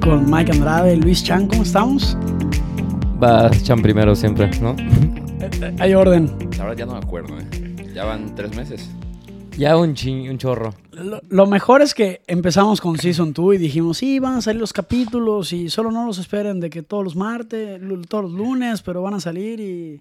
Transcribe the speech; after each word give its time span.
Con 0.00 0.28
Mike 0.30 0.52
Andrade, 0.52 0.96
Luis 0.96 1.22
Chan, 1.22 1.46
¿cómo 1.46 1.62
estamos? 1.62 2.16
Va 3.22 3.50
Chan 3.62 3.80
primero 3.82 4.14
siempre, 4.16 4.50
¿no? 4.60 4.74
Hay 5.78 5.94
orden. 5.94 6.30
La 6.58 6.64
verdad 6.64 6.76
ya 6.76 6.86
no 6.86 6.92
me 6.92 6.98
acuerdo, 6.98 7.38
¿eh? 7.38 7.92
Ya 7.94 8.04
van 8.04 8.34
tres 8.34 8.54
meses. 8.56 8.90
Ya 9.56 9.76
un, 9.76 9.94
chin- 9.94 10.28
un 10.28 10.38
chorro. 10.38 10.74
Lo, 11.32 11.46
mejor 11.46 11.82
es 11.82 11.94
que 11.94 12.20
empezamos 12.26 12.80
con 12.80 12.98
Season 12.98 13.32
2 13.32 13.54
y 13.54 13.58
dijimos, 13.58 13.98
sí, 13.98 14.18
van 14.18 14.34
a 14.36 14.40
salir 14.42 14.60
los 14.60 14.72
capítulos 14.72 15.52
y 15.52 15.68
solo 15.70 15.90
no 15.90 16.06
los 16.06 16.18
esperen 16.18 16.60
de 16.60 16.68
que 16.70 16.82
todos 16.82 17.02
los 17.02 17.16
martes, 17.16 17.80
todos 18.08 18.24
los 18.24 18.32
lunes, 18.32 18.82
pero 18.82 19.02
van 19.02 19.14
a 19.14 19.20
salir 19.20 19.58
y, 19.60 20.00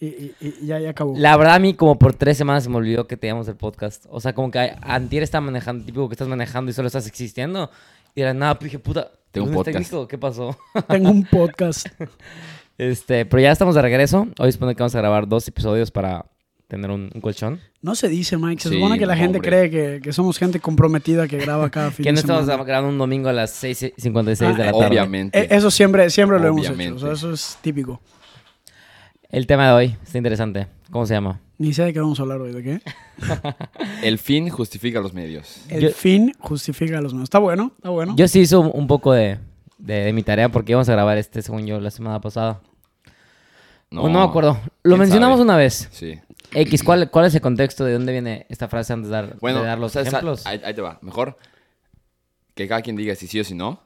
y- 0.00 0.06
y- 0.06 0.34
y 0.62 0.66
ya, 0.66 0.78
ya 0.80 0.90
acabó. 0.90 1.14
La 1.16 1.36
verdad, 1.36 1.54
a 1.54 1.58
mí 1.58 1.74
como 1.74 1.98
por 1.98 2.14
tres 2.14 2.36
semanas 2.36 2.64
se 2.64 2.70
me 2.70 2.76
olvidó 2.76 3.06
que 3.06 3.16
teníamos 3.16 3.46
el 3.48 3.56
podcast. 3.56 4.06
O 4.10 4.20
sea, 4.20 4.34
como 4.34 4.50
que 4.50 4.74
Antier 4.82 5.22
está 5.22 5.40
manejando, 5.40 5.84
típico 5.84 6.08
que 6.08 6.14
estás 6.14 6.28
manejando 6.28 6.70
y 6.70 6.74
solo 6.74 6.86
estás 6.88 7.06
existiendo. 7.06 7.70
Y 8.14 8.22
era 8.22 8.34
nada, 8.34 8.58
pues 8.58 8.72
dije, 8.72 8.78
puta, 8.78 9.10
Tengo 9.30 9.46
un 9.46 9.52
¿lunes 9.52 9.64
podcast. 9.66 9.90
técnico? 9.90 10.08
¿Qué 10.08 10.18
pasó? 10.18 10.56
Tengo 10.88 11.10
un 11.10 11.24
podcast. 11.24 11.86
este, 12.78 13.24
pero 13.26 13.40
ya 13.42 13.52
estamos 13.52 13.74
de 13.74 13.82
regreso. 13.82 14.26
Hoy 14.38 14.52
supone 14.52 14.74
que 14.74 14.82
vamos 14.82 14.94
a 14.94 14.98
grabar 14.98 15.28
dos 15.28 15.46
episodios 15.48 15.90
para 15.90 16.26
tener 16.68 16.90
un, 16.90 17.10
un 17.14 17.20
colchón. 17.20 17.60
No 17.82 17.94
se 17.94 18.08
dice, 18.08 18.36
Mike. 18.36 18.62
Se 18.62 18.68
Sí, 18.70 18.74
supone 18.76 18.98
que 18.98 19.06
la 19.06 19.16
gente 19.16 19.38
hombre. 19.38 19.68
cree 19.68 19.70
que, 19.70 20.00
que 20.02 20.12
somos 20.12 20.38
gente 20.38 20.58
comprometida 20.60 21.28
que 21.28 21.38
graba 21.38 21.70
cada 21.70 21.90
fin 21.92 22.04
Que 22.04 22.10
no 22.12 22.16
de 22.16 22.20
estamos 22.20 22.46
grabando 22.66 22.88
un 22.90 22.98
domingo 22.98 23.28
a 23.28 23.32
las 23.32 23.62
6.56 23.62 24.56
de 24.56 24.64
la 24.64 24.70
Ah, 24.70 24.72
tarde. 24.72 24.86
Obviamente. 24.88 25.38
Eh, 25.38 25.46
Eso 25.50 25.70
siempre, 25.70 26.10
siempre 26.10 26.38
lo 26.40 26.48
hemos 26.48 26.62
hecho. 26.64 26.72
Obviamente. 26.74 26.96
O 26.96 27.06
sea, 27.06 27.12
eso 27.14 27.32
es 27.32 27.58
típico. 27.62 28.00
El 29.30 29.46
tema 29.46 29.68
de 29.68 29.72
hoy 29.74 29.96
está 30.02 30.18
interesante. 30.18 30.66
¿Cómo 30.90 31.04
se 31.06 31.14
llama? 31.14 31.40
Ni 31.58 31.72
sé 31.72 31.84
de 31.84 31.92
qué 31.92 32.00
vamos 32.00 32.18
a 32.18 32.22
hablar 32.22 32.40
hoy, 32.40 32.52
¿de 32.52 32.62
qué? 32.62 32.80
El 34.02 34.18
fin 34.18 34.48
justifica 34.50 35.00
los 35.00 35.14
medios. 35.14 35.62
El 35.68 35.82
Yo- 35.84 35.90
fin 35.90 36.32
justifica 36.38 37.00
los 37.00 37.12
medios. 37.12 37.24
Está 37.26 37.38
bueno, 37.38 37.72
está 37.76 37.90
bueno. 37.90 38.14
Yo 38.16 38.28
sí 38.28 38.40
hice 38.40 38.56
un, 38.56 38.70
un 38.72 38.86
poco 38.86 39.12
de, 39.12 39.38
de, 39.78 39.94
de 40.04 40.12
mi 40.12 40.22
tarea 40.22 40.48
porque 40.50 40.72
íbamos 40.72 40.88
a 40.88 40.92
grabar 40.92 41.16
este, 41.18 41.42
según 41.42 41.66
yo, 41.66 41.80
la 41.80 41.90
semana 41.90 42.20
pasada. 42.20 42.60
No, 44.02 44.08
no 44.08 44.20
me 44.20 44.24
acuerdo. 44.24 44.58
Lo 44.82 44.90
¿Quién 44.90 45.00
mencionamos 45.00 45.36
sabe? 45.36 45.44
una 45.44 45.56
vez. 45.56 45.88
Sí. 45.92 46.18
X, 46.52 46.82
¿cuál, 46.82 47.10
¿cuál 47.10 47.26
es 47.26 47.34
el 47.34 47.40
contexto? 47.40 47.84
¿De 47.84 47.92
dónde 47.92 48.12
viene 48.12 48.46
esta 48.48 48.68
frase 48.68 48.92
antes 48.92 49.10
de 49.10 49.16
dar, 49.16 49.36
Bueno, 49.40 49.60
de 49.60 49.66
dar 49.66 49.78
los 49.78 49.94
ejemplos? 49.96 50.46
Ahí, 50.46 50.60
ahí 50.64 50.74
te 50.74 50.80
va. 50.80 50.98
Mejor 51.02 51.36
que 52.54 52.66
cada 52.66 52.80
quien 52.82 52.96
diga 52.96 53.14
si 53.14 53.26
sí 53.26 53.40
o 53.40 53.44
si 53.44 53.54
no. 53.54 53.80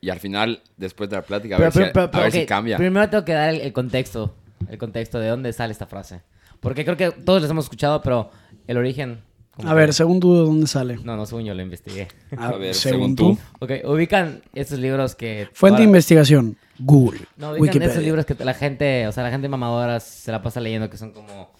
Y 0.00 0.10
al 0.10 0.20
final, 0.20 0.62
después 0.76 1.10
de 1.10 1.16
la 1.16 1.22
plática, 1.22 1.56
a 1.56 1.58
ver, 1.58 1.72
si, 1.72 1.82
a 1.82 2.06
ver 2.06 2.32
si 2.32 2.46
cambia. 2.46 2.76
Primero 2.76 3.08
tengo 3.10 3.24
que 3.24 3.32
dar 3.32 3.50
el, 3.50 3.60
el 3.60 3.72
contexto. 3.72 4.34
El 4.68 4.78
contexto 4.78 5.18
de 5.18 5.28
dónde 5.28 5.52
sale 5.52 5.72
esta 5.72 5.86
frase. 5.86 6.22
Porque 6.60 6.84
creo 6.84 6.96
que 6.96 7.10
todos 7.10 7.42
les 7.42 7.50
hemos 7.50 7.64
escuchado, 7.66 8.02
pero 8.02 8.30
el 8.66 8.76
origen... 8.76 9.22
A 9.64 9.74
ver, 9.74 9.92
según 9.92 10.20
tú, 10.20 10.34
¿de 10.34 10.40
dónde 10.40 10.66
sale? 10.66 10.98
No, 11.02 11.16
no, 11.16 11.26
según 11.26 11.44
yo 11.44 11.54
lo 11.54 11.62
investigué. 11.62 12.08
A, 12.36 12.48
A 12.48 12.52
ver, 12.56 12.74
según 12.74 13.16
según 13.16 13.16
tú. 13.16 13.38
tú. 13.58 13.64
Ok, 13.64 13.72
ubican 13.84 14.42
estos 14.54 14.78
libros 14.78 15.14
que... 15.14 15.48
Fuente 15.52 15.78
de 15.82 15.84
investigación. 15.88 16.56
Google. 16.78 17.20
No, 17.36 17.48
ubican 17.50 17.62
Wikipedia. 17.62 17.88
estos 17.88 18.04
libros 18.04 18.24
que 18.26 18.34
la 18.44 18.54
gente, 18.54 19.06
o 19.08 19.12
sea, 19.12 19.24
la 19.24 19.30
gente 19.30 19.48
mamadora 19.48 19.98
se 20.00 20.30
la 20.30 20.42
pasa 20.42 20.60
leyendo 20.60 20.88
que 20.88 20.96
son 20.96 21.12
como 21.12 21.50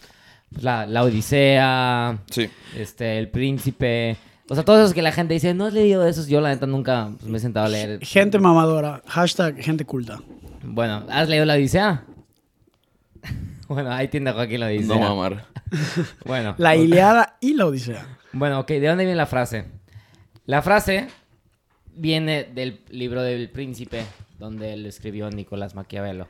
pues, 0.51 0.63
la, 0.63 0.87
la 0.87 1.03
Odisea, 1.03 2.19
Sí. 2.31 2.49
este, 2.77 3.19
El 3.19 3.29
Príncipe. 3.31 4.17
O 4.49 4.55
sea, 4.55 4.65
todos 4.65 4.81
esos 4.81 4.95
que 4.95 5.03
la 5.03 5.13
gente 5.13 5.35
dice, 5.35 5.53
no 5.53 5.67
has 5.67 5.75
leído 5.75 6.07
esos. 6.07 6.27
Yo, 6.29 6.41
la 6.41 6.49
neta, 6.51 6.67
nunca 6.67 7.11
pues, 7.19 7.29
me 7.31 7.37
he 7.39 7.41
sentado 7.41 7.67
a 7.67 7.69
leer. 7.69 7.99
Gente 8.05 8.39
mamadora. 8.39 9.03
Hashtag 9.07 9.57
gente 9.61 9.85
culta. 9.85 10.21
Bueno, 10.63 11.05
¿has 11.11 11.29
leído 11.29 11.45
la 11.45 11.55
Odisea? 11.55 12.05
bueno, 13.75 13.93
ahí 13.93 14.09
tiene 14.09 14.33
Joaquín 14.33 14.61
la 14.61 14.67
Odisea. 14.67 14.87
No, 14.95 15.01
mamar. 15.01 15.45
Bueno, 16.25 16.55
La 16.59 16.75
Iliada 16.77 17.37
y 17.41 17.55
la 17.55 17.67
Odisea. 17.67 18.19
bueno, 18.33 18.61
ok, 18.61 18.69
¿de 18.69 18.87
dónde 18.87 19.05
viene 19.05 19.17
la 19.17 19.27
frase? 19.27 19.67
La 20.47 20.63
frase 20.63 21.09
viene 21.95 22.45
del 22.45 22.81
libro 22.91 23.23
del 23.23 23.51
Príncipe, 23.51 24.05
donde 24.39 24.77
lo 24.77 24.89
escribió 24.89 25.29
Nicolás 25.31 25.75
Maquiavelo. 25.75 26.29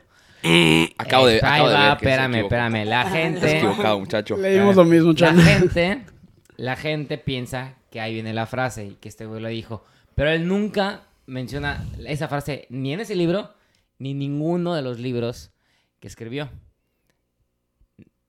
Acabo 0.97 1.27
de, 1.27 1.37
Eh, 1.37 1.41
ahí 1.43 1.61
acabo 1.61 1.69
de 1.69 1.73
va, 1.75 1.89
ver 1.89 1.97
que 1.97 2.05
se 2.05 2.09
espérame, 2.11 2.33
equivocó. 2.35 2.55
espérame. 2.55 2.85
La 2.85 3.01
Estás 3.01 3.13
gente... 3.13 3.57
equivocado, 3.57 3.99
muchacho. 3.99 4.37
Leímos 4.37 4.75
lo 4.75 4.85
mismo, 4.85 5.09
La 5.11 5.15
Chan. 5.15 5.39
gente, 5.39 6.05
la 6.57 6.75
gente 6.75 7.17
piensa 7.17 7.75
que 7.91 7.99
ahí 8.01 8.13
viene 8.13 8.33
la 8.33 8.45
frase 8.45 8.85
y 8.87 8.95
que 8.95 9.09
este 9.09 9.25
güey 9.25 9.41
lo 9.41 9.47
dijo. 9.49 9.83
Pero 10.15 10.31
él 10.31 10.47
nunca 10.47 11.03
menciona 11.25 11.85
esa 12.05 12.27
frase 12.27 12.67
ni 12.69 12.93
en 12.93 12.99
ese 13.01 13.15
libro, 13.15 13.53
ni 13.99 14.11
en 14.11 14.19
ninguno 14.19 14.73
de 14.75 14.81
los 14.81 14.99
libros 14.99 15.51
que 15.99 16.07
escribió. 16.07 16.49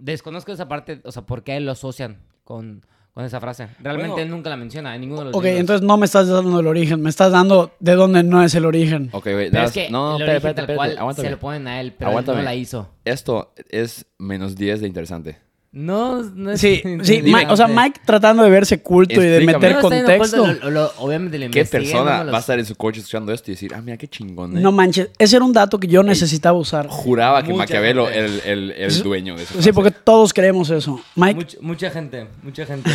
Desconozco 0.00 0.50
esa 0.52 0.66
parte, 0.68 1.00
o 1.04 1.12
sea, 1.12 1.22
por 1.26 1.44
qué 1.44 1.56
él 1.56 1.66
lo 1.66 1.72
asocian 1.72 2.18
con, 2.44 2.84
con 3.12 3.24
esa 3.24 3.38
frase. 3.40 3.68
Realmente 3.80 4.12
Bueno. 4.12 4.22
él 4.24 4.30
nunca 4.30 4.50
la 4.50 4.56
menciona 4.56 4.94
en 4.94 5.00
ninguno 5.02 5.20
de 5.20 5.24
los 5.26 5.34
Ok, 5.36 5.44
libros. 5.44 5.60
entonces 5.60 5.86
no 5.86 5.96
me 5.98 6.06
estás 6.06 6.26
dando 6.28 6.58
el 6.60 6.66
origen. 6.66 7.00
Me 7.02 7.10
estás 7.10 7.32
dando 7.32 7.70
de 7.80 7.94
dónde 7.94 8.22
no 8.22 8.42
es 8.42 8.54
el 8.54 8.64
origen. 8.64 9.10
Ok, 9.12 9.24
güey. 9.24 9.50
Pero 9.50 9.62
das- 9.62 9.76
es 9.76 9.84
que 9.86 9.90
no, 9.90 10.16
el 10.16 10.22
espérate, 10.22 10.22
origen 10.22 10.36
espérate, 10.36 10.54
tal 10.54 10.62
espérate, 10.64 10.76
cual 10.76 10.98
aguántame. 10.98 11.28
se 11.28 11.32
lo 11.32 11.38
ponen 11.40 11.68
a 11.68 11.80
él, 11.80 11.94
pero 11.98 12.18
él 12.18 12.24
no 12.26 12.42
la 12.42 12.54
hizo. 12.54 12.88
Esto 13.04 13.52
es 13.68 14.06
menos 14.18 14.56
10 14.56 14.80
de 14.80 14.86
interesante. 14.86 15.38
No, 15.72 16.20
no 16.22 16.50
es 16.50 16.60
Sí, 16.60 16.82
sí. 17.04 17.22
Mike- 17.22 17.46
o 17.48 17.56
sea, 17.56 17.68
Mike 17.68 18.00
tratando 18.04 18.42
de 18.42 18.50
verse 18.50 18.82
culto 18.82 19.22
y 19.22 19.26
de 19.26 19.40
meter 19.46 19.76
No 19.76 19.80
contexto. 19.80 20.46
lo- 20.64 20.70
lo- 20.70 20.92
obviamente 20.98 21.38
lo 21.38 21.48
¿Qué 21.48 21.64
persona 21.64 22.24
no 22.24 22.32
va 22.32 22.38
a 22.38 22.40
estar 22.40 22.58
en 22.58 22.66
su 22.66 22.74
coche 22.74 22.98
escuchando 22.98 23.32
esto 23.32 23.52
y 23.52 23.54
decir, 23.54 23.72
ah, 23.76 23.80
mira, 23.80 23.96
qué 23.96 24.08
chingón, 24.08 24.58
eh? 24.58 24.60
No 24.60 24.72
manches, 24.72 25.10
ese 25.16 25.36
era 25.36 25.44
un 25.44 25.52
dato 25.52 25.78
que 25.78 25.86
yo 25.86 26.02
necesitaba 26.02 26.58
usar. 26.58 26.88
Juraba 26.88 27.42
que 27.44 27.50
Mucha 27.50 27.58
Maquiavelo 27.58 28.06
gente. 28.06 28.18
era 28.18 28.26
el, 28.52 28.70
el, 28.72 28.72
el 28.72 29.02
dueño 29.04 29.36
de 29.36 29.44
eso. 29.44 29.62
Sí, 29.62 29.70
porque 29.72 29.92
todos 29.92 30.32
creemos 30.34 30.70
eso. 30.70 31.00
Mike, 31.14 31.38
Much- 31.40 31.60
mucha 31.60 31.88
gente, 31.90 32.26
mucha 32.42 32.66
gente. 32.66 32.90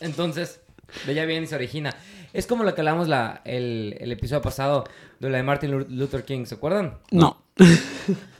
Entonces, 0.00 0.60
de 1.06 1.12
allá 1.12 1.26
viene 1.26 1.44
y 1.44 1.46
se 1.46 1.54
origina. 1.54 1.94
Es 2.32 2.48
como 2.48 2.64
lo 2.64 2.74
que 2.74 2.80
hablamos 2.80 3.06
la, 3.06 3.40
el, 3.44 3.96
el 4.00 4.10
episodio 4.10 4.42
pasado 4.42 4.82
de 5.20 5.30
la 5.30 5.36
de 5.36 5.42
Martin 5.44 5.70
Lu- 5.70 5.86
Luther 5.88 6.24
King, 6.24 6.44
¿se 6.44 6.56
acuerdan? 6.56 6.94
no. 7.12 7.40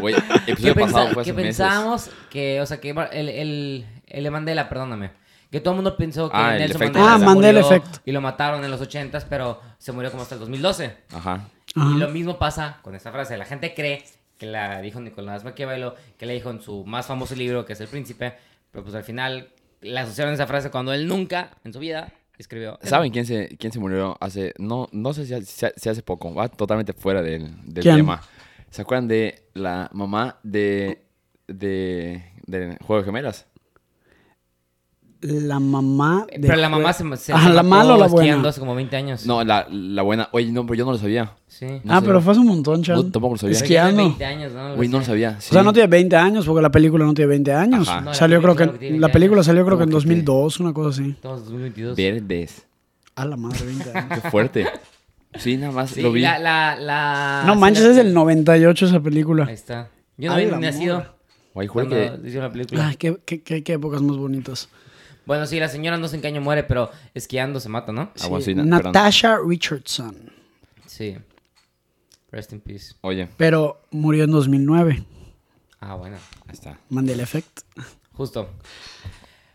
Güey, 0.00 0.14
¿Qué, 0.46 0.52
episodio 0.52 0.74
pensa- 0.74 0.92
pasado 0.92 1.14
fue 1.14 1.24
que 1.24 1.32
meses. 1.32 1.56
pensábamos 1.58 2.10
que, 2.30 2.60
o 2.60 2.66
sea, 2.66 2.80
que 2.80 2.90
el, 2.90 3.28
el, 3.28 3.86
el 4.06 4.24
de 4.24 4.30
Mandela, 4.30 4.68
perdóname, 4.68 5.10
que 5.50 5.60
todo 5.60 5.72
el 5.72 5.76
mundo 5.76 5.96
pensó 5.96 6.30
que 6.30 6.36
Ah, 6.36 6.54
el 6.54 6.60
Nelson 6.60 6.80
Mandela 6.80 7.14
Ah, 7.14 7.18
se 7.18 7.24
Mandela 7.24 7.60
murió 7.62 7.76
effect. 7.76 7.96
y 8.06 8.12
lo 8.12 8.20
mataron 8.20 8.64
en 8.64 8.70
los 8.70 8.80
80s, 8.80 9.26
pero 9.28 9.60
se 9.78 9.92
murió 9.92 10.10
como 10.10 10.22
hasta 10.22 10.34
el 10.34 10.40
2012. 10.40 10.96
Ajá. 11.12 11.48
Ajá. 11.76 11.90
Y 11.94 11.98
lo 11.98 12.08
mismo 12.08 12.38
pasa 12.38 12.78
con 12.82 12.94
esta 12.94 13.12
frase. 13.12 13.36
La 13.36 13.44
gente 13.44 13.74
cree 13.74 14.04
que 14.38 14.46
la 14.46 14.80
dijo 14.80 15.00
Nicolás 15.00 15.44
Maquiavelo, 15.44 15.94
que 16.18 16.26
la 16.26 16.32
dijo 16.32 16.50
en 16.50 16.60
su 16.62 16.84
más 16.84 17.06
famoso 17.06 17.34
libro, 17.34 17.64
que 17.64 17.74
es 17.74 17.80
El 17.80 17.88
Príncipe, 17.88 18.34
pero 18.72 18.82
pues 18.84 18.94
al 18.96 19.04
final 19.04 19.50
la 19.82 20.02
asociaron 20.02 20.32
esa 20.34 20.46
frase 20.46 20.70
cuando 20.70 20.92
él 20.92 21.06
nunca 21.06 21.50
en 21.64 21.72
su 21.72 21.78
vida 21.78 22.12
escribió. 22.38 22.78
¿Saben 22.82 23.10
quién 23.12 23.26
se, 23.26 23.54
quién 23.58 23.70
se 23.72 23.78
murió 23.78 24.16
hace... 24.20 24.54
No, 24.58 24.88
no 24.92 25.12
sé 25.12 25.26
si, 25.26 25.34
hace- 25.34 25.72
si 25.76 25.88
hace 25.90 26.02
poco. 26.02 26.34
Va 26.34 26.48
totalmente 26.48 26.92
fuera 26.94 27.20
del, 27.22 27.50
del 27.66 27.84
tema. 27.84 28.22
¿Se 28.70 28.82
acuerdan 28.82 29.08
de 29.08 29.48
la 29.54 29.90
mamá 29.92 30.38
de... 30.42 31.04
de... 31.48 32.22
de 32.46 32.78
Juego 32.82 33.02
de 33.02 33.06
Gemelas? 33.06 33.46
La 35.22 35.60
mamá 35.60 36.26
de 36.32 36.48
Pero 36.48 36.56
la 36.56 36.70
mamá 36.70 36.94
se, 36.94 37.04
se, 37.16 37.16
se 37.16 37.32
¿la 37.32 37.62
mala 37.62 37.94
o 37.94 37.98
la 37.98 38.06
buena? 38.06 38.48
hace 38.48 38.58
como 38.58 38.74
20 38.74 38.96
años. 38.96 39.26
No, 39.26 39.44
la, 39.44 39.66
la 39.68 40.00
buena... 40.00 40.30
Oye, 40.32 40.50
no, 40.50 40.64
pero 40.64 40.76
yo 40.76 40.84
no 40.86 40.92
lo 40.92 40.98
sabía. 40.98 41.36
Sí. 41.46 41.66
no 41.84 41.92
ah, 41.92 42.00
sé. 42.00 42.06
pero 42.06 42.22
fue 42.22 42.32
hace 42.32 42.40
un 42.40 42.46
montón, 42.46 42.82
Chan. 42.82 42.96
No, 42.96 43.02
tampoco 43.10 43.34
lo 43.34 43.38
sabía. 43.38 43.56
Esquiando. 43.56 43.96
tiene 43.96 44.08
20 44.08 44.24
años, 44.24 44.52
¿no? 44.54 44.76
Güey, 44.76 44.88
no 44.88 44.98
lo 45.00 45.04
sabía. 45.04 45.36
O 45.36 45.40
sea, 45.42 45.62
no 45.62 45.74
tiene 45.74 45.88
20 45.88 46.16
años 46.16 46.46
porque 46.46 46.62
la 46.62 46.70
película 46.70 47.04
no 47.04 47.12
tiene 47.12 47.28
20 47.28 47.52
años. 47.52 47.86
No, 47.86 48.00
la 48.00 48.14
salió 48.14 48.40
creo 48.40 48.54
película 48.54 48.78
que 48.78 48.84
la 48.86 48.90
20 48.92 49.08
película 49.12 49.38
años. 49.40 49.46
salió 49.46 49.66
creo 49.66 49.76
que 49.76 49.84
en 49.84 49.90
¿Cómo 49.90 50.00
que 50.00 50.08
qué? 50.08 50.14
2002, 50.14 50.60
una 50.60 50.72
cosa 50.72 50.88
así. 50.88 51.10
Estamos 51.10 51.38
en 51.40 51.44
2022. 51.44 51.96
Verdes. 51.96 52.66
A 53.14 53.24
la 53.26 53.36
madre, 53.36 53.66
20 53.66 53.98
años. 53.98 54.20
Qué 54.22 54.30
fuerte. 54.30 54.66
Sí, 55.38 55.56
nada 55.56 55.72
más 55.72 55.90
Sí, 55.90 56.02
lo 56.02 56.10
vi. 56.12 56.20
la, 56.22 56.38
la, 56.38 56.76
la... 56.76 57.42
No 57.46 57.54
manches, 57.54 57.84
es 57.84 57.96
del 57.96 58.12
98 58.12 58.86
esa 58.86 59.00
película. 59.00 59.44
Ahí 59.46 59.54
está. 59.54 59.88
Yo 60.16 60.28
no 60.28 60.32
A 60.34 60.36
había 60.36 60.56
nacido 60.58 61.04
juro 61.54 61.72
cuando 61.72 61.96
que... 61.96 62.12
hicieron 62.24 62.48
la 62.48 62.52
película. 62.52 62.88
Ay, 62.88 62.96
qué, 62.96 63.16
qué, 63.24 63.42
qué, 63.42 63.62
qué 63.62 63.72
épocas 63.74 64.02
más 64.02 64.16
bonitas. 64.16 64.68
Bueno, 65.26 65.46
sí, 65.46 65.60
la 65.60 65.68
señora 65.68 65.96
no 65.98 66.08
sé 66.08 66.16
en 66.16 66.22
qué 66.22 66.28
año 66.28 66.40
muere, 66.40 66.64
pero 66.64 66.90
esquiando 67.14 67.60
se 67.60 67.68
mata, 67.68 67.92
¿no? 67.92 68.02
Ah, 68.02 68.10
Sí, 68.16 68.26
sí, 68.42 68.54
na- 68.54 68.78
perdón. 68.78 68.92
Natasha 68.92 69.38
Richardson. 69.46 70.16
Sí. 70.86 71.16
Rest 72.32 72.52
in 72.52 72.60
peace. 72.60 72.94
Oye, 73.02 73.28
Pero 73.36 73.82
murió 73.90 74.24
en 74.24 74.30
2009. 74.32 75.04
Ah, 75.80 75.94
bueno. 75.94 76.16
ahí 76.46 76.52
está. 76.52 76.78
Mandela 76.88 77.22
Effect. 77.22 77.60
Justo. 78.12 78.50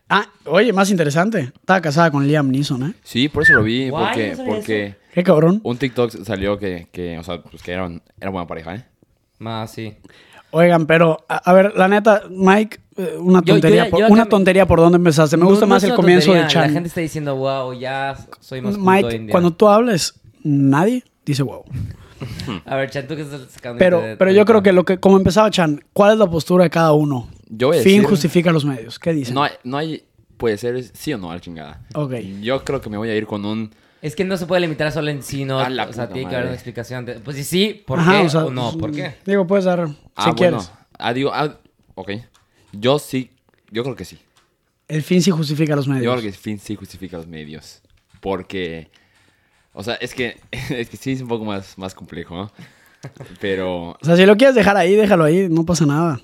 Ah, 0.10 0.28
oye, 0.46 0.72
más 0.72 0.90
interesante. 0.92 1.52
Estaba 1.56 1.82
casada 1.82 2.12
con 2.12 2.28
Liam 2.28 2.50
Neeson, 2.50 2.84
¿eh? 2.84 2.94
Sí, 3.04 3.28
por 3.28 3.44
eso 3.44 3.54
lo 3.54 3.64
vi. 3.64 3.90
Guay, 3.90 4.06
porque 4.06 4.36
no 4.38 4.46
porque 4.46 4.96
Qué 5.16 5.24
cabrón. 5.24 5.62
un 5.64 5.78
TikTok 5.78 6.12
salió 6.24 6.60
que, 6.60 6.88
que 6.92 7.18
o 7.18 7.24
sea, 7.24 7.42
pues 7.42 7.64
que 7.64 7.72
eran, 7.72 8.04
era 8.22 8.30
buena 8.30 8.46
pareja, 8.46 8.76
¿eh? 8.76 8.86
Más, 9.40 9.72
sí. 9.72 9.96
Oigan, 10.52 10.86
pero, 10.86 11.26
a, 11.28 11.38
a 11.38 11.54
ver, 11.54 11.74
la 11.76 11.88
neta, 11.88 12.24
Mike, 12.30 12.80
eh, 12.98 13.16
una 13.20 13.40
Yo- 13.40 13.46
yo 13.46 13.54
tontería, 13.56 13.86
ya- 13.86 13.90
por, 13.90 14.00
yo 14.02 14.08
una 14.08 14.24
me- 14.26 14.30
tontería 14.30 14.66
por 14.68 14.80
donde 14.80 14.98
empezaste. 14.98 15.36
Me 15.38 15.44
No- 15.44 15.50
gusta 15.50 15.66
no 15.66 15.72
más 15.72 15.84
es 15.84 15.86
el 15.86 15.92
una 15.92 15.96
comienzo 15.98 16.32
de 16.34 16.40
tontería, 16.40 16.48
Chan. 16.54 16.68
La 16.68 16.74
gente 16.74 16.88
está 16.90 17.02
diciendo, 17.02 17.36
wow, 17.36 17.74
ya 17.74 18.16
soy 18.40 18.62
más 18.62 18.76
culto 18.76 18.92
Mike, 18.92 19.06
hoy 19.08 19.16
en 19.16 19.26
día". 19.28 19.32
cuando 19.32 19.52
tú 19.52 19.68
hables, 19.68 20.14
nadie 20.44 21.04
dice 21.26 21.44
wow. 21.44 21.64
A 22.66 22.76
ver, 22.76 22.90
Chan, 22.90 23.08
tú 23.08 23.16
que 23.16 23.24
estás 23.24 23.42
sacando 23.50 23.80
Pero, 23.80 24.00
de- 24.02 24.16
pero 24.18 24.32
de- 24.32 24.38
yo 24.38 24.46
creo 24.46 24.64
que 24.64 24.72
lo 24.72 24.86
que, 24.86 24.98
como 24.98 25.18
empezaba 25.18 25.50
Chan, 25.52 25.82
¿cuál 25.94 26.14
es 26.14 26.18
la 26.20 26.28
postura 26.30 26.64
de 26.64 26.70
cada 26.70 26.94
uno? 26.94 27.28
Yo 27.50 27.68
voy 27.68 27.78
a 27.80 27.82
fin 27.82 28.02
decir- 28.02 28.10
justifica 28.10 28.52
los 28.52 28.64
medios. 28.66 28.98
¿Qué 29.00 29.12
dicen? 29.14 29.34
No 29.36 29.44
hay, 29.44 29.52
no 29.64 29.78
hay, 29.78 30.04
puede 30.38 30.58
ser 30.58 30.82
sí 30.84 31.14
o 31.14 31.18
no 31.18 31.32
a 31.32 31.36
la 31.36 31.42
chingada. 31.42 31.82
Ok. 31.94 32.14
Yo 32.42 32.64
creo 32.64 32.80
que 32.82 32.90
me 32.90 32.98
voy 32.98 33.10
a 33.10 33.16
ir 33.16 33.26
con 33.26 33.44
un, 33.46 33.72
Es 34.02 34.16
que 34.16 34.24
no 34.24 34.38
se 34.38 34.46
puede 34.46 34.62
limitar 34.62 34.92
solo 34.92 35.10
en 35.10 35.24
sí, 35.24 35.46
¿no? 35.46 35.60
A 35.60 35.70
la 35.70 35.86
o 35.86 35.94
sea, 35.94 36.08
tiene 36.10 36.30
que 36.30 36.36
haber 36.36 36.48
una 36.48 36.56
explicación. 36.56 37.06
de- 37.06 37.20
pues 37.20 37.38
sí, 37.38 37.44
sí, 37.44 37.84
¿por 37.86 38.00
Ajá, 38.00 38.20
qué? 38.22 38.26
o 38.26 38.30
sea, 38.30 38.46
o 38.46 38.52
no, 38.52 38.78
¿por 38.78 38.92
qué? 38.92 39.16
Digo, 39.26 39.48
puedes 39.48 39.66
dar, 39.66 39.88
si 39.88 39.96
ah, 40.16 40.26
bueno, 40.32 40.36
quieres. 40.58 40.72
ah, 41.00 41.14
digo, 41.14 41.32
ah, 41.34 41.58
ok. 41.96 42.12
Yo 42.74 43.00
sí, 43.00 43.32
yo 43.72 43.84
creo 43.84 43.96
que 43.96 44.06
sí. 44.06 44.20
El 44.88 45.02
fin 45.02 45.22
sí 45.24 45.32
justifica 45.32 45.76
los 45.76 45.86
Yo 45.88 45.94
medios. 45.94 46.12
creo 46.14 46.22
que 46.22 46.28
el 46.28 46.36
fin 46.36 46.60
sí 46.60 46.76
justifica 46.76 47.18
los 47.18 47.26
medios. 47.28 47.82
Porque, 48.20 48.90
o 49.74 49.82
sea, 49.84 49.96
es 49.96 50.14
que, 50.14 50.38
es 50.52 50.90
que 50.90 50.98
sí 50.98 51.14
es 51.14 51.22
un 51.22 51.28
poco 51.28 51.46
más, 51.46 51.78
más 51.78 51.96
complejo, 51.96 52.36
¿no? 52.36 52.52
Pero, 53.40 53.92
O 53.92 53.98
sea, 54.04 54.16
si 54.16 54.26
lo 54.26 54.36
quieres 54.38 54.56
dejar 54.56 54.78
ahí, 54.78 54.96
déjalo 54.96 55.24
ahí, 55.24 55.48
no 55.50 55.66
pasa 55.66 55.86
nada. 55.86 56.22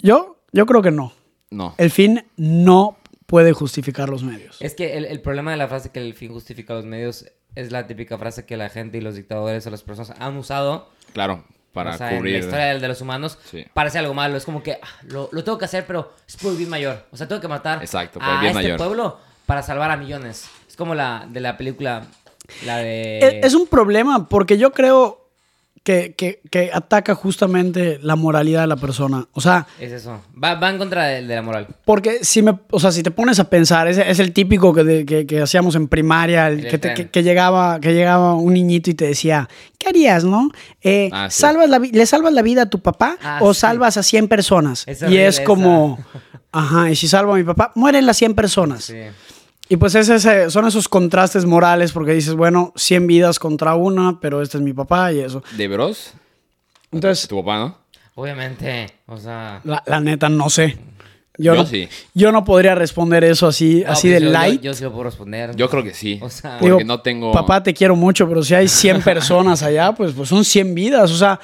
Yo, 0.00 0.38
yo 0.52 0.66
creo 0.66 0.82
que 0.82 0.90
no. 0.90 1.12
no. 1.50 1.74
El 1.78 1.90
fin 1.90 2.24
no 2.36 2.96
puede 3.30 3.52
justificar 3.52 4.08
los 4.08 4.22
medios. 4.22 4.56
Es 4.60 4.74
que 4.74 4.96
el, 4.98 5.04
el 5.04 5.20
problema 5.20 5.50
de 5.52 5.56
la 5.56 5.68
frase 5.68 5.90
que 5.90 6.00
el 6.00 6.14
fin 6.14 6.32
justifica 6.32 6.74
los 6.74 6.84
medios 6.84 7.26
es 7.54 7.72
la 7.72 7.86
típica 7.86 8.18
frase 8.18 8.44
que 8.44 8.56
la 8.56 8.68
gente 8.68 8.98
y 8.98 9.00
los 9.00 9.14
dictadores 9.14 9.66
o 9.66 9.70
las 9.70 9.82
personas 9.82 10.12
han 10.20 10.36
usado 10.36 10.90
Claro, 11.12 11.44
para 11.72 11.94
o 11.94 11.98
sea, 11.98 12.10
en 12.12 12.18
cubrir. 12.18 12.34
la 12.34 12.38
historia 12.40 12.64
de, 12.66 12.78
de 12.80 12.88
los 12.88 13.00
humanos 13.00 13.38
Sí. 13.50 13.64
parece 13.72 13.98
algo 13.98 14.14
malo. 14.14 14.36
Es 14.36 14.44
como 14.44 14.62
que 14.62 14.74
ah, 14.82 14.86
lo, 15.04 15.28
lo 15.32 15.44
tengo 15.44 15.58
que 15.58 15.64
hacer, 15.64 15.86
pero 15.86 16.12
es 16.28 16.36
por 16.36 16.50
el 16.52 16.58
bien 16.58 16.68
mayor. 16.70 17.06
O 17.12 17.16
sea, 17.16 17.26
tengo 17.28 17.40
que 17.40 17.48
matar 17.48 17.82
Exacto, 17.82 18.18
por 18.18 18.28
el 18.28 18.34
a 18.36 18.40
bien 18.40 18.50
este 18.52 18.62
mayor. 18.62 18.76
pueblo 18.78 19.18
para 19.46 19.62
salvar 19.62 19.90
a 19.90 19.96
millones. 19.96 20.48
Es 20.68 20.76
como 20.76 20.94
la 20.94 21.26
de 21.28 21.40
la 21.40 21.56
película, 21.56 22.04
la 22.66 22.78
de... 22.78 23.18
Es, 23.18 23.46
es 23.46 23.54
un 23.54 23.66
problema 23.66 24.28
porque 24.28 24.58
yo 24.58 24.72
creo 24.72 25.19
que, 25.82 26.14
que- 26.14 26.40
que 26.50 26.70
ataca 26.74 27.14
justamente 27.14 27.98
la 28.02 28.14
moralidad 28.14 28.60
de 28.60 28.66
la 28.66 28.76
persona. 28.76 29.26
O 29.32 29.40
sea, 29.40 29.66
Es 29.80 29.90
eso. 29.92 30.20
Va, 30.42 30.54
va 30.56 30.68
en 30.70 30.76
contra 30.78 31.06
de, 31.06 31.26
de 31.26 31.34
la 31.34 31.40
moral. 31.42 31.68
porque 31.86 32.22
si 32.22 32.42
me, 32.42 32.58
o 32.70 32.78
sea, 32.78 32.92
si 32.92 33.02
te 33.02 33.10
pones 33.10 33.38
a 33.40 33.48
pensar, 33.48 33.88
es, 33.88 33.96
es 33.96 34.18
el 34.18 34.32
típico 34.32 34.74
que, 34.74 34.84
de- 34.84 35.06
que- 35.06 35.26
que 35.26 35.40
hacíamos 35.40 35.74
en 35.76 35.88
primaria, 35.88 36.48
el 36.48 36.68
te- 36.68 36.94
que- 36.94 37.08
que 37.08 37.22
llegaba, 37.22 37.80
que 37.80 37.94
llegaba 37.94 38.34
un 38.34 38.52
niñito 38.52 38.90
y 38.90 38.94
te 38.94 39.06
decía, 39.06 39.48
¿qué 39.78 39.88
harías, 39.88 40.24
no? 40.24 40.50
Eh, 40.82 41.08
Ah, 41.12 41.28
sí. 41.30 41.40
¿salvas 41.40 41.70
la, 41.70 41.78
¿Le 41.78 42.04
salvas 42.06 42.34
la 42.34 42.42
vida 42.42 42.62
a 42.62 42.66
tu 42.66 42.80
papá 42.80 43.16
Ah, 43.22 43.38
o 43.40 43.54
sí. 43.54 43.60
salvas 43.60 43.96
a 43.96 44.02
100 44.02 44.28
personas? 44.28 44.84
Y 44.86 45.16
es 45.16 45.36
esa. 45.36 45.44
como, 45.44 45.98
ajá, 46.52 46.90
y 46.90 46.96
si 46.96 47.08
salvo 47.08 47.32
a 47.34 47.36
mi 47.36 47.44
papá, 47.44 47.72
mueren 47.74 48.04
las 48.04 48.18
100 48.18 48.34
personas. 48.34 48.84
Sí. 48.84 48.96
Y 49.72 49.76
pues 49.76 49.94
es 49.94 50.08
ese- 50.08 50.50
son 50.50 50.66
esos 50.66 50.88
contrastes 50.88 51.44
morales 51.46 51.92
porque 51.92 52.12
dices, 52.12 52.34
bueno, 52.34 52.72
100 52.76 53.06
vidas 53.06 53.38
contra 53.38 53.74
una, 53.76 54.18
pero 54.20 54.42
este 54.42 54.58
es 54.58 54.62
mi 54.64 54.72
papá 54.72 55.12
y 55.12 55.20
eso. 55.20 55.42
¿De 55.56 55.68
Bros? 55.68 56.12
Entonces, 56.90 57.28
Tu 57.28 57.36
papá, 57.36 57.58
¿no? 57.58 57.78
Obviamente, 58.16 58.86
o 59.06 59.16
sea... 59.16 59.60
la, 59.64 59.82
la 59.86 60.00
neta, 60.00 60.28
no 60.28 60.50
sé. 60.50 60.76
Yo, 61.38 61.54
Yo 61.54 61.62
no, 61.62 61.66
sí. 61.66 61.88
yo 62.12 62.32
no 62.32 62.44
podría 62.44 62.74
responder 62.74 63.22
eso 63.24 63.46
así, 63.46 63.82
no, 63.86 63.92
así 63.92 64.08
pues 64.10 64.20
de 64.20 64.26
yo- 64.56 64.60
yo- 64.60 64.74
sí 64.74 64.82
lo 64.84 64.90
puedo 64.90 65.04
responder. 65.04 65.54
Yo 65.56 65.70
creo 65.70 65.84
que 65.84 65.94
sí. 65.94 66.18
O 66.20 66.28
sea- 66.28 66.58
porque 66.58 66.66
Digo, 66.74 66.80
no 66.84 67.00
tengo. 67.00 67.30
Papá, 67.32 67.62
te 67.62 67.72
quiero 67.72 67.94
mucho, 67.94 68.28
pero 68.28 68.42
si 68.42 68.54
hay 68.56 68.66
100 68.68 69.00
personas 69.04 69.62
allá, 69.62 69.92
pues, 69.92 70.12
pues 70.12 70.28
son 70.28 70.44
100 70.44 70.74
vidas. 70.74 71.10
O 71.12 71.16
sea, 71.16 71.38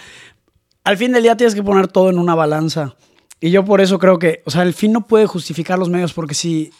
al 0.84 0.96
fin 0.99 1.12
del 1.12 1.22
día 1.22 1.37
tienes 1.37 1.55
que 1.55 1.62
poner 1.62 1.87
todo 1.87 2.11
en 2.11 2.19
una 2.19 2.34
balanza. 2.34 2.96
Y 3.40 3.50
yo 3.52 3.64
por 3.64 3.81
eso 3.81 3.99
creo 4.00 4.19
que, 4.19 4.43
o 4.44 4.50
sea, 4.50 4.62
el 4.64 4.75
fin 4.75 4.93
no 4.93 5.06
puede 5.06 5.26
justificar 5.26 5.79
los 5.79 5.88
medios 5.88 6.12
porque 6.12 6.34
si... 6.34 6.72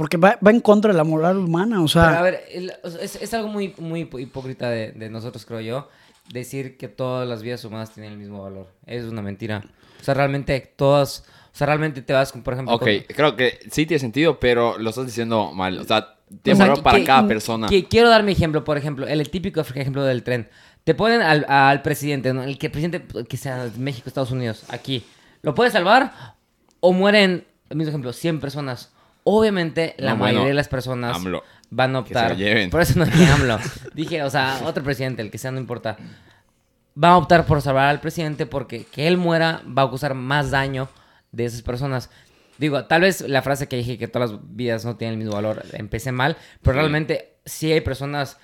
Porque 0.00 0.16
va, 0.16 0.38
va 0.44 0.50
en 0.50 0.60
contra 0.60 0.92
de 0.92 0.96
la 0.96 1.04
moral 1.04 1.36
humana, 1.36 1.82
o 1.82 1.86
sea... 1.86 2.06
Pero 2.06 2.18
a 2.18 2.22
ver, 2.22 2.40
es, 3.02 3.16
es 3.16 3.34
algo 3.34 3.48
muy, 3.48 3.74
muy 3.76 4.08
hipócrita 4.14 4.70
de, 4.70 4.92
de 4.92 5.10
nosotros, 5.10 5.44
creo 5.44 5.60
yo, 5.60 5.88
decir 6.32 6.78
que 6.78 6.88
todas 6.88 7.28
las 7.28 7.42
vidas 7.42 7.62
humanas 7.66 7.92
tienen 7.92 8.12
el 8.12 8.18
mismo 8.18 8.42
valor. 8.42 8.66
Es 8.86 9.04
una 9.04 9.20
mentira. 9.20 9.62
O 10.00 10.02
sea, 10.02 10.14
realmente 10.14 10.58
todas... 10.74 11.26
O 11.52 11.56
sea, 11.58 11.66
realmente 11.66 12.00
te 12.00 12.14
vas, 12.14 12.32
con, 12.32 12.42
por 12.42 12.54
ejemplo... 12.54 12.74
Ok, 12.76 12.80
con- 12.82 13.14
creo 13.14 13.36
que 13.36 13.58
sí 13.70 13.84
tiene 13.84 13.98
sentido, 13.98 14.40
pero 14.40 14.78
lo 14.78 14.88
estás 14.88 15.04
diciendo 15.04 15.52
mal. 15.52 15.76
O 15.78 15.84
sea, 15.84 15.98
o 16.32 16.36
tiene 16.42 16.56
sea, 16.56 16.64
valor 16.64 16.78
que- 16.78 16.82
para 16.82 16.98
que- 16.98 17.04
cada 17.04 17.28
persona. 17.28 17.68
que 17.68 17.84
quiero 17.86 18.08
dar 18.08 18.22
mi 18.22 18.32
ejemplo, 18.32 18.64
por 18.64 18.78
ejemplo, 18.78 19.06
el, 19.06 19.28
típico 19.28 19.60
ejemplo 19.60 20.02
del 20.04 20.22
tren. 20.22 20.48
Te 20.84 20.94
ponen 20.94 21.20
al, 21.20 21.44
al 21.46 21.82
presidente, 21.82 22.32
¿no? 22.32 22.42
el 22.42 22.56
que 22.56 22.70
presidente 22.70 23.04
que 23.28 23.36
sea 23.36 23.66
de 23.66 23.78
México, 23.78 24.08
Estados 24.08 24.30
Unidos, 24.30 24.64
aquí. 24.68 25.04
¿Lo 25.42 25.54
puedes 25.54 25.74
salvar 25.74 26.36
o 26.80 26.94
mueren, 26.94 27.44
el 27.68 27.76
mismo 27.76 27.90
ejemplo, 27.90 28.14
100 28.14 28.40
personas? 28.40 28.92
Obviamente, 29.24 29.94
la 29.98 30.12
No, 30.12 30.18
bueno, 30.18 30.32
mayoría 30.34 30.48
de 30.48 30.54
las 30.54 30.68
personas 30.68 31.16
AMLO. 31.16 31.42
van 31.70 31.94
a 31.96 32.02
Que 32.04 32.08
se 32.08 32.14
lo 32.14 32.20
optar. 32.20 32.36
lleven. 32.36 32.70
Por 32.70 32.80
eso 32.80 32.98
no 32.98 33.04
dije 33.06 33.26
AMLO. 33.26 33.58
dije, 33.94 34.22
o 34.22 34.30
sea, 34.30 34.60
otro 34.64 34.82
presidente, 34.82 35.22
el 35.22 35.30
que 35.30 35.38
sea, 35.38 35.50
no 35.50 35.58
importa. 35.60 35.96
Va 37.02 37.10
a 37.10 37.16
optar 37.18 37.46
por 37.46 37.62
salvar 37.62 37.88
al 37.88 38.00
presidente 38.00 38.46
porque 38.46 38.84
que 38.84 39.06
él 39.06 39.16
muera 39.16 39.62
va 39.66 39.82
a 39.82 39.88
causar 39.88 40.14
más 40.14 40.50
daño 40.50 40.88
de 41.32 41.44
esas 41.44 41.62
personas. 41.62 42.10
Digo, 42.58 42.84
tal 42.84 43.02
vez 43.02 43.22
la 43.22 43.40
frase 43.42 43.68
que 43.68 43.76
dije 43.76 43.96
que 43.96 44.08
todas 44.08 44.32
las 44.32 44.40
vidas 44.42 44.84
no 44.84 44.96
tienen 44.96 45.14
el 45.14 45.18
mismo 45.18 45.34
valor, 45.34 45.62
empecé 45.72 46.12
mal, 46.12 46.36
pero 46.62 46.74
realmente 46.74 47.36
sí 47.46 47.72
hay 47.72 47.80
personas, 47.80 48.36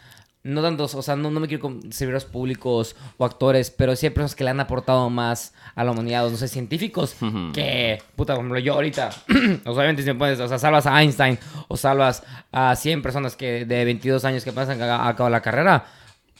no 0.47 0.63
tantos, 0.63 0.95
o 0.95 1.03
sea, 1.03 1.17
no, 1.17 1.31
no 1.31 1.41
me 1.41 1.49
quiero 1.49 1.61
con 1.61 1.93
servidores 1.93 2.25
públicos 2.25 2.97
o 3.19 3.25
actores, 3.25 3.71
pero 3.71 3.95
sí 3.97 4.07
hay 4.07 4.11
personas 4.11 4.35
que 4.35 4.45
le 4.45 4.51
han 4.51 4.61
aportado 4.61 5.11
más 5.11 5.53
a 5.75 5.85
la 5.85 5.91
humanidad, 5.91 6.27
o 6.27 6.31
no 6.31 6.37
sé, 6.37 6.49
científicos, 6.49 7.15
que, 7.53 8.03
puta, 8.17 8.35
por 8.35 8.43
ejemplo, 8.43 8.59
yo 8.61 8.75
ahorita, 8.75 9.11
o 9.29 9.33
sea, 9.35 9.73
obviamente 9.73 10.03
si 10.03 10.09
me 10.09 10.15
pones, 10.15 10.41
o 10.41 10.49
sea, 10.49 10.59
salvas 10.59 10.87
a 10.87 11.03
Einstein 11.03 11.39
o 11.69 11.77
salvas 11.77 12.23
a 12.53 12.75
100 12.75 13.03
personas 13.03 13.37
que 13.37 13.65
de 13.65 13.85
22 13.85 14.25
años 14.25 14.45
que 14.45 14.53
pasan 14.53 14.81
a, 14.83 15.09
a 15.09 15.17
cabo 15.17 15.29
la 15.31 15.43
carrera, 15.43 15.85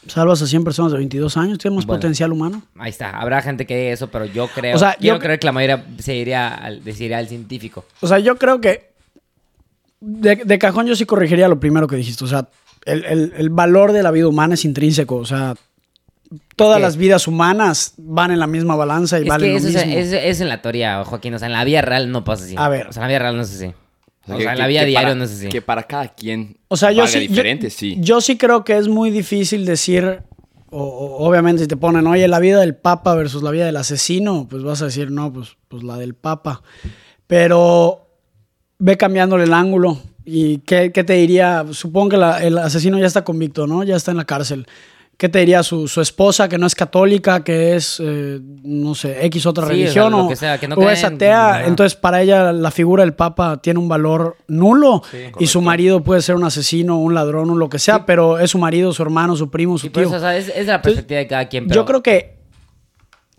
Salvas 0.05 0.41
a 0.41 0.47
100 0.47 0.63
personas 0.63 0.91
de 0.93 0.99
22 0.99 1.35
años, 1.37 1.57
tienes 1.57 1.75
más 1.75 1.85
Bueno. 1.85 1.99
potencial 1.99 2.31
humano. 2.31 2.61
Ahí 2.77 2.91
está, 2.91 3.09
habrá 3.19 3.41
gente 3.41 3.65
que 3.65 3.75
diga 3.77 3.91
eso, 3.93 4.07
pero 4.09 4.23
yo 4.25 4.47
creo, 4.47 4.75
O 4.75 4.79
sea, 4.79 4.93
quiero 4.97 5.17
yo- 5.17 5.21
creer 5.21 5.39
que 5.39 5.47
la 5.47 5.51
mayoría 5.51 5.85
se 5.99 6.15
iría 6.15 6.53
al, 6.53 6.81
se 6.83 7.03
iría 7.03 7.17
al 7.17 7.27
científico. 7.27 7.83
O 7.99 8.07
sea, 8.07 8.19
yo 8.19 8.37
creo 8.37 8.61
que 8.61 8.91
de, 9.99 10.35
de 10.37 10.59
cajón 10.59 10.85
yo 10.87 10.95
sí 10.95 11.05
corregiría 11.05 11.47
lo 11.47 11.59
primero 11.59 11.87
que 11.87 11.95
dijiste. 11.95 12.23
O 12.23 12.27
sea, 12.27 12.47
el, 12.87 13.05
el- 13.05 13.33
el 13.37 13.49
valor 13.49 13.91
de 13.91 14.01
la 14.03 14.11
vida 14.11 14.27
humana 14.27 14.55
es 14.55 14.65
intrínseco. 14.65 15.15
O 15.17 15.25
sea, 15.25 15.55
todas 16.55 16.77
que- 16.77 16.81
las 16.83 16.97
vidas 16.97 17.27
humanas 17.27 17.93
van 17.97 18.31
en 18.31 18.39
la 18.39 18.47
misma 18.47 18.75
balanza 18.75 19.19
y 19.19 19.23
Es 19.23 19.27
valen 19.27 19.49
que 19.57 19.61
lo 19.63 19.69
eso 19.69 19.77
mismo. 19.85 19.93
es- 19.99 20.13
es 20.13 20.41
en 20.41 20.49
la 20.49 20.61
teoría, 20.61 21.03
Joaquín. 21.05 21.33
O 21.33 21.39
sea, 21.39 21.47
en 21.47 21.53
la 21.53 21.63
vida 21.63 21.81
real 21.81 22.11
no 22.11 22.23
pasa 22.23 22.45
así. 22.45 22.55
A 22.57 22.67
ver. 22.69 22.87
O 22.87 22.93
sea, 22.93 23.03
en 23.03 23.07
la 23.07 23.07
vida 23.09 23.19
real 23.19 23.35
no 23.37 23.43
es 23.43 23.53
así. 23.53 23.65
O 23.65 24.27
sea, 24.27 24.37
que- 24.37 24.43
en 24.43 24.57
la 24.57 24.67
vida 24.67 24.83
diaria 24.83 25.15
no 25.15 25.23
es 25.23 25.31
así. 25.31 25.47
Que 25.49 25.61
para 25.61 25.83
cada 25.83 26.09
quien 26.09 26.57
O 26.67 26.75
sea, 26.75 26.91
yo 26.91 27.03
valga 27.03 27.11
sí, 27.13 27.25
yo- 27.25 27.29
diferente, 27.29 27.69
sí. 27.69 27.95
Yo 27.99 28.19
sí 28.19 28.37
creo 28.37 28.63
que 28.65 28.75
es 28.77 28.87
muy 28.89 29.09
difícil 29.09 29.65
decir, 29.65 30.21
o, 30.69 30.83
o- 30.83 31.25
obviamente 31.27 31.61
si 31.61 31.67
te 31.69 31.77
ponen, 31.77 32.05
oye, 32.07 32.27
la 32.27 32.39
vida 32.39 32.59
del 32.59 32.75
Papa 32.75 33.15
versus 33.15 33.41
la 33.41 33.51
vida 33.51 33.65
del 33.65 33.77
asesino, 33.77 34.47
pues 34.49 34.63
vas 34.63 34.81
a 34.81 34.85
decir, 34.85 35.11
no, 35.11 35.31
pues, 35.31 35.55
pues 35.69 35.81
la 35.83 35.95
del 35.97 36.13
Papa. 36.13 36.61
Pero 37.25 38.07
ve 38.79 38.97
cambiándole 38.97 39.45
el 39.45 39.53
ángulo. 39.53 39.97
¿Y 40.29 40.57
qué, 40.59 40.91
qué 40.91 41.05
te 41.05 41.13
diría? 41.13 41.65
Supongo 41.71 42.09
que 42.09 42.17
la- 42.17 42.43
el 42.43 42.57
asesino 42.57 42.99
ya 42.99 43.05
está 43.05 43.23
convicto, 43.23 43.65
¿no? 43.65 43.83
Ya 43.83 43.95
está 43.95 44.11
en 44.11 44.17
la 44.17 44.25
cárcel. 44.25 44.67
¿Qué 45.15 45.29
te 45.29 45.39
diría 45.39 45.63
su, 45.63 45.87
su 45.87 46.01
esposa 46.01 46.47
que 46.49 46.57
no 46.57 46.67
es 46.67 46.75
católica, 46.75 47.43
que 47.45 47.75
es, 47.75 47.99
eh, 48.03 48.39
no 48.63 48.93
sé, 48.93 49.25
X 49.27 49.45
otra 49.47 49.63
Sí, 49.63 49.69
o 49.69 49.71
religión 49.71 50.11
sea, 50.13 50.21
o, 50.23 50.27
que 50.29 50.35
sea, 50.35 50.57
que 50.59 50.67
no 50.67 50.75
o 50.75 50.89
es 50.91 51.03
atea? 51.03 51.49
ajá. 51.55 51.65
Entonces, 51.65 51.95
para 51.95 52.21
ella 52.21 52.51
la 52.51 52.69
figura 52.71 53.03
del 53.03 53.13
Papa 53.15 53.57
tiene 53.61 53.79
un 53.79 53.87
valor 53.87 54.35
nulo 54.47 55.01
y 55.39 55.47
su 55.47 55.61
marido 55.61 56.03
puede 56.03 56.21
ser 56.21 56.35
un 56.35 56.43
asesino, 56.43 56.99
un 56.99 57.15
ladrón, 57.15 57.49
un 57.49 57.57
lo 57.57 57.69
que 57.69 57.79
sea, 57.79 58.05
pero 58.05 58.37
es 58.37 58.51
su 58.51 58.57
marido, 58.59 58.91
su 58.93 59.01
hermano, 59.01 59.35
su 59.37 59.49
primo, 59.49 59.77
su 59.79 59.89
tío. 59.89 60.03
eso, 60.03 60.17
o 60.17 60.19
sea, 60.19 60.35
es, 60.37 60.49
es 60.53 60.67
la 60.67 60.81
perspectiva 60.83 61.19
de 61.19 61.27
cada 61.27 61.47
quien. 61.49 61.67
Pero 61.67 61.81
Yo 61.81 61.85
creo 61.85 62.03
que 62.03 62.37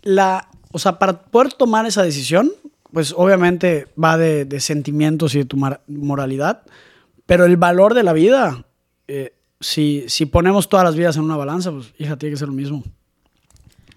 la, 0.01 0.49
o 0.73 0.79
sea, 0.79 0.99
para 0.99 1.21
poder 1.21 1.53
tomar 1.53 1.85
esa 1.85 2.03
decisión, 2.03 2.51
pues 2.91 3.13
obviamente 3.15 3.87
va 4.01 4.17
de, 4.17 4.45
de 4.45 4.59
sentimientos 4.59 5.35
y 5.35 5.39
de 5.39 5.45
tu 5.45 5.57
moralidad, 5.87 6.61
pero 7.25 7.45
el 7.45 7.57
valor 7.57 7.93
de 7.93 8.03
la 8.03 8.13
vida, 8.13 8.65
eh, 9.07 9.33
si, 9.59 10.05
si 10.07 10.25
ponemos 10.25 10.69
todas 10.69 10.83
las 10.85 10.95
vidas 10.95 11.15
en 11.17 11.23
una 11.23 11.37
balanza, 11.37 11.71
pues 11.71 11.93
hija, 11.99 12.17
tiene 12.17 12.33
que 12.33 12.39
ser 12.39 12.47
lo 12.47 12.53
mismo. 12.53 12.83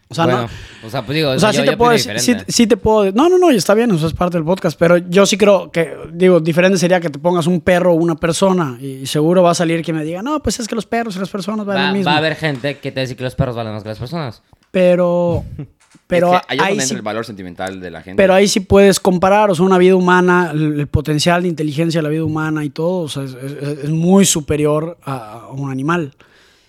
O 0.09 0.15
sea, 0.15 0.25
bueno, 0.27 0.43
no, 0.43 0.87
o 0.87 0.91
sea, 0.91 1.07
pues 1.07 1.17
digo, 1.17 1.31
o 1.31 1.39
sea, 1.39 1.53
yo- 1.53 1.63
sí 1.63 1.69
te 1.71 1.75
puedo 1.75 1.97
sí, 1.97 2.35
sí 2.47 2.67
te 2.67 2.77
puedo, 2.77 3.11
no, 3.13 3.31
no, 3.31 3.39
no, 3.39 3.51
está 3.51 3.73
bien, 3.73 3.91
eso 3.93 4.07
es 4.07 4.13
parte 4.13 4.37
del 4.37 4.45
podcast, 4.45 4.79
pero 4.79 4.99
yo 4.99 5.25
sí 5.25 5.39
creo 5.39 5.71
que, 5.73 5.97
digo, 6.13 6.39
diferente 6.39 6.77
sería 6.77 7.01
que 7.01 7.09
te 7.09 7.19
pongas 7.19 7.47
un 7.47 7.63
perro 7.63 7.93
o 7.93 7.95
una 7.95 8.15
persona 8.17 8.77
y 8.79 9.07
seguro 9.07 9.43
va 9.43 9.53
a 9.53 9.55
salir 9.55 9.83
que 9.83 9.95
me 9.95 10.05
diga, 10.05 10.21
no, 10.21 10.43
pues 10.43 10.61
es 10.61 10.69
que 10.69 10.75
los 10.75 10.85
perros 10.85 11.17
y 11.17 11.19
las 11.19 11.31
personas 11.31 11.65
valen 11.65 11.83
Va, 11.85 11.89
lo 11.89 11.95
mismo. 11.95 12.11
va 12.11 12.17
a 12.17 12.19
haber 12.19 12.37
gente 12.37 12.77
que 12.77 12.93
te 12.93 13.01
dice 13.01 13.17
que 13.17 13.25
los 13.25 13.35
perros 13.35 13.57
valen 13.57 13.73
más 13.73 13.83
que 13.85 13.89
las 13.89 13.99
personas. 13.99 14.43
Pero, 14.71 15.45
pero 16.17 16.35
es 16.35 16.41
que 16.41 16.47
ahí 16.49 16.59
ahí 16.61 16.69
donde 16.71 16.83
sí 16.85 16.91
entra 16.91 16.97
el 16.97 17.03
valor 17.03 17.25
sentimental 17.27 17.81
de 17.81 17.91
la 17.91 18.03
gente. 18.03 18.23
Pero 18.23 18.35
ahí 18.35 18.49
sí 18.49 18.61
puedes 18.61 19.01
comparar, 19.01 19.51
o 19.51 19.55
sea, 19.55 19.65
una 19.65 19.79
vida 19.79 19.97
humana, 19.97 20.51
el, 20.53 20.81
el 20.81 20.87
potencial 20.87 21.43
de 21.43 21.49
inteligencia 21.49 21.99
de 21.99 22.03
la 22.03 22.09
vida 22.09 22.25
humana 22.25 22.65
y 22.65 22.71
todo, 22.71 23.03
o 23.05 23.09
sea, 23.09 23.25
es, 23.25 23.35
es- 23.35 23.85
es 23.85 23.91
muy 23.91 24.25
superior 24.25 24.99
a, 25.03 25.41
a 25.41 25.49
un 25.51 25.71
animal. 25.71 26.15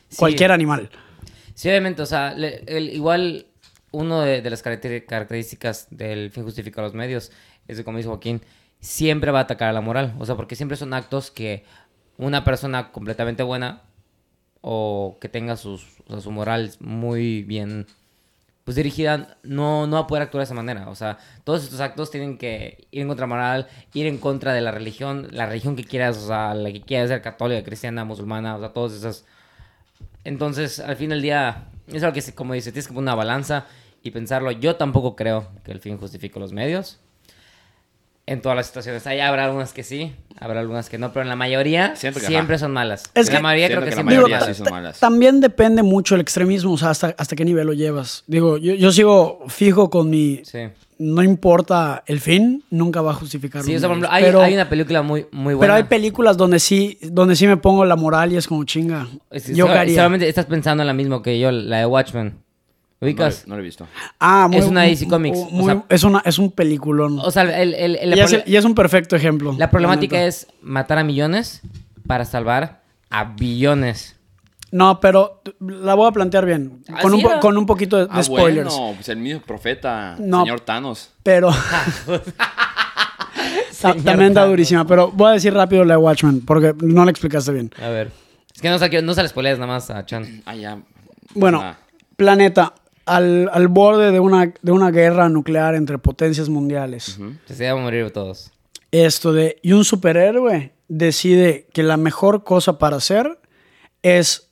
Sí. 0.09 0.17
Cualquier 0.17 0.51
animal. 0.51 0.89
Sí, 1.55 1.69
obviamente, 1.69 2.01
o 2.01 2.05
sea, 2.05 2.33
le- 2.33 2.63
el- 2.67 2.89
igual 2.89 3.45
uno 3.91 4.21
de, 4.21 4.41
de 4.41 4.49
las 4.49 4.63
caracter- 4.63 5.05
características 5.05 5.87
del 5.91 6.31
fin 6.31 6.43
justifica 6.43 6.81
los 6.81 6.93
medios 6.95 7.31
es 7.67 7.77
que, 7.77 7.83
como 7.83 7.97
dice 7.97 8.09
Joaquín, 8.09 8.41
siempre 8.79 9.31
va 9.31 9.39
a 9.39 9.43
atacar 9.43 9.69
a 9.69 9.73
la 9.73 9.81
moral. 9.81 10.13
O 10.19 10.25
sea, 10.25 10.35
porque 10.35 10.55
siempre 10.55 10.77
son 10.77 10.93
actos 10.93 11.29
que 11.31 11.63
una 12.17 12.43
persona 12.43 12.91
completamente 12.91 13.43
buena 13.43 13.81
o 14.61 15.17
que 15.21 15.29
tenga 15.29 15.57
sus, 15.57 15.83
o 16.07 16.11
sea, 16.11 16.21
su 16.21 16.31
moral 16.31 16.71
muy 16.79 17.43
bien 17.43 17.85
pues 18.63 18.75
dirigida, 18.75 19.37
no, 19.43 19.87
no 19.87 19.97
va 19.97 20.03
a 20.03 20.07
poder 20.07 20.23
actuar 20.23 20.41
de 20.41 20.45
esa 20.45 20.53
manera. 20.53 20.89
O 20.89 20.95
sea, 20.95 21.17
todos 21.43 21.63
estos 21.63 21.79
actos 21.79 22.11
tienen 22.11 22.37
que 22.37 22.87
ir 22.91 23.01
en 23.01 23.07
contra 23.07 23.27
moral, 23.27 23.67
ir 23.93 24.07
en 24.07 24.17
contra 24.17 24.53
de 24.53 24.61
la 24.61 24.71
religión, 24.71 25.27
la 25.31 25.45
religión 25.45 25.75
que 25.75 25.83
quieras, 25.83 26.17
o 26.17 26.27
sea, 26.27 26.53
la 26.53 26.71
que 26.71 26.81
quieras 26.81 27.09
ser 27.09 27.21
católica, 27.21 27.63
cristiana, 27.63 28.05
musulmana, 28.05 28.55
o 28.55 28.59
sea, 28.59 28.69
todas 28.69 28.93
esas. 28.93 29.25
Entonces, 30.23 30.79
al 30.79 30.95
fin 30.95 31.09
del 31.09 31.21
día, 31.21 31.65
es 31.87 32.03
algo 32.03 32.13
que, 32.13 32.33
como 32.33 32.53
dice, 32.53 32.71
tienes 32.71 32.87
que 32.87 32.93
poner 32.93 33.03
una 33.03 33.15
balanza 33.15 33.65
y 34.01 34.11
pensarlo. 34.11 34.51
Yo 34.51 34.77
tampoco 34.77 35.15
creo 35.15 35.49
que 35.63 35.71
el 35.71 35.79
fin 35.79 35.97
justifique 35.97 36.39
los 36.39 36.53
medios. 36.53 36.99
En 38.25 38.41
todas 38.41 38.55
las 38.55 38.67
situaciones. 38.67 39.05
Ahí 39.05 39.19
habrá 39.19 39.45
algunas 39.45 39.73
que 39.73 39.83
sí, 39.83 40.13
habrá 40.39 40.61
algunas 40.61 40.89
que 40.89 40.97
no, 40.97 41.11
pero 41.11 41.23
en 41.23 41.29
la 41.29 41.35
mayoría 41.35 41.91
que, 41.99 42.13
siempre 42.13 42.55
ajá. 42.55 42.59
son 42.59 42.71
malas. 42.71 43.03
Es 43.13 43.27
en 43.27 43.33
la 43.33 43.39
que- 43.39 43.43
mayoría 43.43 43.67
creo 43.67 43.79
que, 43.79 43.85
que 43.85 43.89
la 43.89 43.95
siempre 43.97 44.15
mayoría 44.15 44.37
sí 44.39 44.43
malas. 44.45 44.57
son 44.57 44.69
malas. 44.71 44.99
También 44.99 45.41
depende 45.41 45.83
mucho 45.83 46.15
el 46.15 46.21
extremismo, 46.21 46.71
o 46.71 46.77
sea, 46.77 46.91
hasta, 46.91 47.13
hasta 47.17 47.35
qué 47.35 47.43
nivel 47.43 47.67
lo 47.67 47.73
llevas. 47.73 48.23
Digo, 48.27 48.57
yo, 48.57 48.75
yo 48.75 48.91
sigo 48.93 49.43
fijo 49.49 49.89
con 49.89 50.09
mi... 50.09 50.41
Sí. 50.45 50.59
No 50.99 51.21
importa 51.21 52.03
el 52.05 52.21
fin, 52.21 52.63
nunca 52.69 53.01
va 53.01 53.11
a 53.11 53.13
justificar 53.15 53.61
Sí, 53.63 53.75
o 53.75 53.79
sea, 53.79 53.89
por 53.89 53.97
ejemplo, 53.97 54.09
hay, 54.15 54.23
pero, 54.23 54.41
hay 54.41 54.53
una 54.53 54.69
película 54.69 55.01
muy, 55.01 55.25
muy 55.31 55.53
buena. 55.55 55.59
pero 55.59 55.73
hay 55.73 55.83
películas 55.83 56.37
donde 56.37 56.59
sí, 56.59 56.97
donde 57.01 57.35
sí 57.35 57.45
me 57.45 57.57
pongo 57.57 57.83
la 57.83 57.97
moral 57.97 58.31
y 58.31 58.37
es 58.37 58.47
como 58.47 58.63
chinga. 58.63 59.07
Es- 59.31 59.47
Yo 59.53 59.67
haría. 59.67 59.95
Solamente 59.95 60.29
estás 60.29 60.45
pensando 60.45 60.81
en 60.83 60.87
la 60.87 60.93
misma 60.93 61.21
que 61.21 61.37
yo, 61.39 61.51
la 61.51 61.79
de 61.79 61.85
Watchmen. 61.87 62.35
No, 63.03 63.07
¿Ubicas? 63.09 63.43
lo- 63.45 63.49
no 63.49 63.55
lo 63.55 63.61
he 63.61 63.65
visto. 63.65 63.87
Ah, 64.19 64.47
muy- 64.49 64.57
es 64.57 64.65
una 64.65 64.81
DC 64.83 65.05
muy- 65.05 65.09
Comics, 65.11 65.37
o 65.37 65.49
muy- 65.51 65.65
sea- 65.65 65.83
es, 65.89 66.03
una, 66.03 66.21
es 66.25 66.37
un 66.39 66.51
peliculón. 66.51 67.19
O 67.19 67.31
sea, 67.31 67.43
el, 67.43 67.73
el- 67.73 67.95
el- 67.95 68.17
y, 68.17 68.19
es, 68.21 68.33
el- 68.33 68.43
y 68.45 68.55
es 68.55 68.65
un 68.65 68.75
perfecto 68.75 69.15
ejemplo. 69.15 69.55
la 69.57 69.69
problemática 69.69 70.23
es 70.25 70.47
matar 70.61 70.97
a 70.99 71.03
millones 71.03 71.61
para 72.07 72.25
salvar 72.25 72.81
a 73.09 73.23
billones. 73.25 74.15
No, 74.71 74.99
pero 74.99 75.41
la 75.59 75.93
voy 75.93 76.07
a 76.07 76.11
plantear 76.11 76.45
bien. 76.47 76.81
Con, 77.01 77.13
Así 77.13 77.23
un, 77.25 77.39
con 77.39 77.57
un 77.59 77.65
poquito 77.67 77.95
de, 77.97 78.03
de 78.05 78.09
Ah, 78.11 78.23
spoilers. 78.23 78.69
bueno, 78.75 78.93
pues 78.95 79.07
el 79.09 79.17
mismo 79.17 79.39
profeta, 79.41 80.15
No. 80.17 80.41
señor 80.41 80.61
Thanos. 80.61 81.11
Pero 81.21 81.51
Señor 83.71 83.95
también 84.03 84.21
está 84.29 84.33
Thanos. 84.41 84.49
durísima. 84.49 84.87
Pero 84.87 85.11
voy 85.11 85.29
a 85.29 85.33
decir 85.33 85.53
rápido 85.53 85.83
la 85.83 85.93
de 85.95 85.97
Watchmen, 85.97 86.41
porque 86.45 86.73
no 86.81 87.03
la 87.05 87.11
explicaste 87.11 87.51
bien. 87.51 87.71
A 87.81 87.89
ver. 87.89 88.11
Es 88.55 88.61
que 88.61 88.69
no, 88.69 88.79
se- 88.79 89.01
no 89.01 89.13
se 89.13 89.21
les 89.21 89.31
spoileas 89.31 89.59
nada 89.59 89.71
más 89.73 89.89
a 89.89 90.05
Chan. 90.05 90.41
Ah, 90.45 90.55
ya. 90.55 90.79
Bueno, 91.35 91.59
Ah, 91.61 91.77
planeta, 92.15 92.73
al, 93.05 93.49
al 93.53 93.67
borde 93.67 94.11
de 94.11 94.19
una, 94.19 94.53
de 94.61 94.71
una 94.71 94.91
guerra 94.91 95.29
nuclear 95.29 95.75
entre 95.75 95.97
potencias 95.97 96.49
mundiales. 96.49 97.17
ujú. 97.17 97.33
Se 97.47 97.69
van 97.71 97.79
a 97.79 97.81
morir 97.83 98.11
todos. 98.11 98.51
Esto 98.91 99.33
de, 99.33 99.57
y 99.61 99.73
un 99.73 99.83
superhéroe 99.85 100.73
decide 100.87 101.67
que 101.73 101.81
la 101.83 101.97
mejor 101.97 102.43
cosa 102.43 102.77
para 102.77 102.97
hacer 102.97 103.39
es 104.03 104.49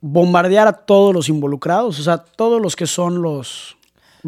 bombardear 0.00 0.68
a 0.68 0.72
todos 0.72 1.12
los 1.14 1.28
involucrados, 1.28 1.98
o 1.98 2.02
sea, 2.02 2.18
todos 2.18 2.60
los 2.62 2.76
que 2.76 2.86
son 2.86 3.20
los, 3.20 3.76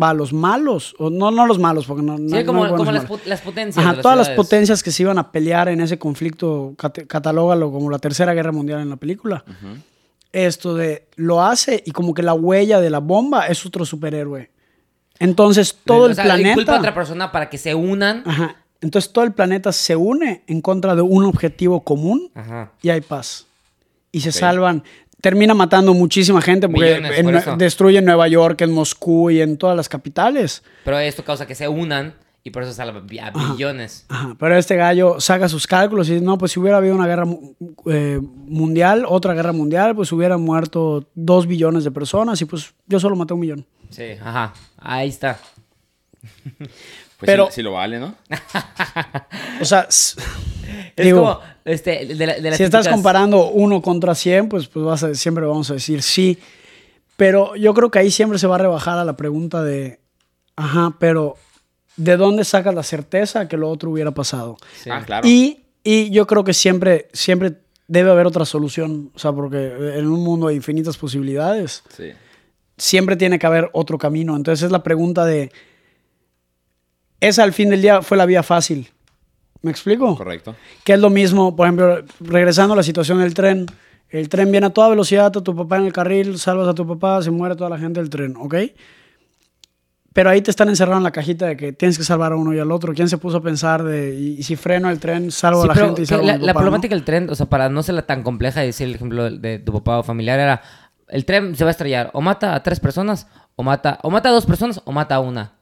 va, 0.00 0.12
los 0.12 0.33
malos, 0.33 0.95
o 0.99 1.09
no, 1.09 1.31
no 1.31 1.47
los 1.47 1.59
malos, 1.59 1.87
porque 1.87 2.02
no, 2.02 2.19
no- 2.19 2.29
Sí, 2.29 2.35
no 2.41 2.47
como, 2.47 2.59
buenos 2.61 2.76
como 2.79 2.93
las, 2.93 3.09
pu- 3.09 3.21
las 3.25 3.41
potencias. 3.41 3.83
Ajá, 3.85 3.95
las 3.95 4.02
todas 4.02 4.19
las 4.19 4.26
ciudades. 4.26 4.47
potencias 4.47 4.83
que 4.83 4.91
se 4.91 5.02
iban 5.05 5.19
a 5.19 5.31
pelear 5.33 5.69
en 5.69 5.81
ese 5.81 5.99
conflicto, 5.99 6.75
cate- 6.76 7.07
catalógalo 7.07 7.71
como 7.73 7.88
la 7.91 7.99
tercera 7.99 8.35
guerra 8.35 8.52
mundial 8.52 8.81
en 8.81 8.91
la 8.91 8.97
película. 8.97 9.45
Esto 10.33 10.75
de 10.75 11.07
lo 11.17 11.43
hace 11.43 11.83
y 11.85 11.91
como 11.91 12.15
que 12.15 12.23
la 12.23 12.33
huella 12.35 12.81
de 12.81 12.89
la 12.91 12.99
bomba 13.01 13.47
es 13.49 13.65
otro 13.67 13.85
superhéroe. 13.85 14.51
Entonces 15.19 15.77
todo 15.85 16.07
el 16.07 16.15
sea, 16.15 16.25
planeta. 16.25 16.55
Culpa 16.55 16.77
a 16.77 16.79
otra 16.79 16.95
persona 16.95 17.31
para 17.31 17.49
que 17.51 17.59
se 17.59 17.75
unan. 17.75 18.23
Ajá. 18.27 18.57
Entonces 18.81 19.12
todo 19.12 19.25
el 19.25 19.33
planeta 19.33 19.71
se 19.73 19.95
une 19.95 20.43
en 20.47 20.61
contra 20.61 20.95
de 20.97 21.03
un 21.03 21.25
objetivo 21.25 21.83
común 21.85 22.31
Ajá. 22.35 22.73
y 22.83 22.91
hay 22.91 23.01
paz. 23.01 23.47
Y 24.11 24.21
se 24.21 24.33
salvan. 24.33 24.83
Termina 25.21 25.55
matando 25.55 25.95
muchísima 25.95 26.43
gente 26.43 26.69
porque 26.69 26.97
Millones, 26.97 27.19
en- 27.19 27.25
por 27.27 27.35
eso. 27.37 27.57
destruye 27.57 27.99
en 27.99 28.05
Nueva 28.07 28.27
York, 28.27 28.61
en 28.62 28.73
Moscú 28.73 29.31
y 29.31 29.41
en 29.41 29.57
todas 29.57 29.77
las 29.77 29.89
capitales. 29.89 30.65
Pero 30.85 30.99
esto 30.99 31.25
causa 31.25 31.47
que 31.47 31.55
se 31.55 31.69
unan 31.69 32.15
y 32.44 32.50
por 32.50 32.62
eso 32.64 32.82
bi- 33.04 33.18
a 33.20 33.30
billones. 33.30 34.04
Ajá, 34.08 34.34
pero 34.38 34.56
este 34.56 34.76
gallo 34.76 35.20
saca 35.20 35.49
sus 35.49 35.66
cálculos 35.66 36.08
y 36.08 36.14
dice, 36.14 36.25
no, 36.25 36.38
pues 36.38 36.52
si 36.52 36.61
hubiera 36.61 36.78
habido 36.78 36.94
una 36.94 37.06
guerra 37.06 37.25
eh, 37.87 38.20
mundial, 38.20 39.04
otra 39.08 39.32
guerra 39.34 39.52
mundial, 39.52 39.94
pues 39.94 40.11
hubieran 40.12 40.40
muerto 40.40 41.06
dos 41.14 41.46
billones 41.46 41.84
de 41.84 41.90
personas 41.92 42.40
y 42.40 42.44
pues 42.44 42.75
yo 42.87 42.99
solo 42.99 43.14
maté 43.16 43.34
un 43.34 43.40
millón. 43.40 43.66
Sí, 43.90 44.04
ajá. 44.22 44.52
Ahí 44.78 45.08
está. 45.08 45.38
Pues 47.18 47.30
Pero- 47.30 47.46
sí, 47.46 47.52
sí 47.56 47.62
lo 47.62 47.70
vale, 47.72 48.00
¿no? 48.00 48.16
O 49.61 49.64
sea, 49.64 49.87
Es 49.88 50.16
digo, 50.96 51.20
como, 51.20 51.40
este, 51.64 52.04
de, 52.06 52.26
la- 52.26 52.34
de 52.34 52.50
las 52.50 52.56
si 52.56 52.64
estás 52.64 52.88
comparando 52.88 53.46
uno 53.50 53.80
contra 53.80 54.16
100, 54.16 54.49
pues, 54.49 54.66
pues 54.66 54.84
vas 54.84 55.04
a- 55.04 55.14
siempre 55.14 55.46
vamos 55.46 55.70
a 55.70 55.75
decir 55.75 56.02
sí. 56.02 56.37
Pero 57.16 57.54
yo 57.54 57.75
creo 57.75 57.92
que 57.92 58.00
ahí 58.00 58.11
siempre 58.11 58.40
se 58.40 58.49
va 58.49 58.56
a 58.56 58.58
rebajar 58.58 58.99
a 58.99 59.04
la 59.04 59.16
pregunta 59.16 59.62
de, 59.62 60.00
ajá, 60.56 60.96
pero 60.99 61.37
¿de 61.96 62.16
dónde 62.16 62.44
sacas 62.44 62.75
la 62.75 62.82
certeza 62.82 63.49
que 63.49 63.56
lo 63.56 63.68
otro 63.68 63.90
hubiera 63.90 64.11
pasado? 64.12 64.56
Sí. 64.82 64.90
Ah, 64.90 65.02
claro. 65.04 65.26
Y, 65.28 65.61
y 65.84 66.11
yo 66.11 66.26
creo 66.26 66.44
que 66.44 66.54
siempre, 66.54 67.08
siempre 67.12 67.54
debe 67.88 68.11
haber 68.11 68.26
otra 68.26 68.44
solución. 68.44 69.11
O 69.14 69.18
sea, 69.18 69.32
porque 69.32 69.99
en 69.99 70.06
un 70.08 70.20
mundo 70.25 70.49
de 70.49 70.54
infinitas 70.54 70.96
posibilidades, 70.96 71.82
Sí. 71.94 72.11
siempre 72.78 73.16
tiene 73.16 73.38
que 73.38 73.46
haber 73.46 73.68
otro 73.72 73.99
camino. 73.99 74.37
Entonces 74.37 74.64
es 74.64 74.72
la 74.72 74.82
pregunta 74.82 75.25
de, 75.26 75.50
esa 77.20 77.42
al 77.44 77.52
fin 77.52 77.70
del 77.70 77.82
día 77.82 78.02
fue 78.02 78.16
la 78.16 78.26
vía 78.26 78.42
fácil. 78.42 78.88
¿Me 79.61 79.70
explico? 79.70 80.16
Correcto. 80.16 80.56
Que 80.84 80.94
es 80.94 80.99
lo 81.00 81.08
mismo, 81.11 81.54
por 81.54 81.66
ejemplo, 81.66 82.02
regresando 82.20 82.75
a 82.75 82.76
la 82.76 82.82
situación 82.82 83.20
del 83.20 83.32
tren. 83.34 83.66
El 84.08 84.28
tren 84.28 84.50
viene 84.50 84.66
a 84.66 84.70
toda 84.70 84.88
velocidad, 84.88 85.26
a 85.26 85.30
tu 85.42 85.54
papá 85.54 85.76
en 85.78 85.87
el 85.87 85.92
carril, 85.92 86.38
salvas 86.38 86.68
a 86.68 86.75
tu 86.75 86.87
papá, 86.87 87.22
se 87.22 87.30
muere 87.30 87.54
toda 87.54 87.70
la 87.70 87.78
gente 87.78 88.00
del 88.00 88.11
tren, 88.11 88.34
¿ok? 88.37 88.54
Pero 90.12 90.28
ahí 90.31 90.42
te 90.42 90.50
están 90.50 90.69
encerrando 90.69 90.99
en 90.99 91.04
la 91.04 91.11
cajita 91.12 91.47
de 91.47 91.57
que 91.57 91.73
tienes 91.73 91.97
que 91.97 92.04
salvar 92.04 92.33
a 92.33 92.37
uno 92.37 92.52
y 92.54 92.59
al 92.59 92.71
otro. 92.71 92.92
¿Quién 92.92 93.09
se 93.09 93.16
puso 93.19 93.38
a 93.38 93.42
pensar 93.42 93.83
de, 93.83 94.14
y, 94.14 94.38
y 94.38 94.42
si 94.42 94.57
freno 94.57 94.90
el 94.90 94.99
tren, 95.00 95.31
salvo 95.31 95.62
Sí, 95.62 95.69
a 95.71 95.75
la 95.75 95.75
gente 95.75 96.02
y 96.02 96.07
salvo 96.07 96.26
la, 96.26 96.35
a 96.35 96.38
mi 96.38 96.45
la 96.47 96.52
papá, 96.52 96.61
problemática 96.61 96.95
¿no? 96.95 96.99
del 96.99 97.04
tren, 97.04 97.31
o 97.31 97.35
sea, 97.35 97.47
para 97.47 97.69
no 97.71 97.83
ser 97.83 98.00
tan 98.02 98.23
compleja 98.23 98.61
de 98.61 98.66
decir 98.66 98.88
el 98.88 98.95
ejemplo 98.95 99.31
de, 99.31 99.59
tu 99.59 99.73
papá 99.73 99.99
o 99.99 100.02
familiar, 100.02 100.38
era 100.38 100.61
el 101.09 101.25
tren 101.25 101.54
se 101.57 101.64
va 101.64 101.71
a 101.71 101.73
estrellar, 101.73 102.11
o 102.12 102.21
mata 102.21 102.54
a 102.54 102.62
tres 102.62 102.78
personas, 102.81 103.26
o 103.57 103.62
mata, 103.62 103.99
o 104.02 104.11
mata 104.11 104.28
a 104.28 104.33
dos 104.33 104.45
personas, 104.47 104.81
o 104.85 104.92
mata 104.92 105.14
a 105.14 105.21
una. 105.21 105.52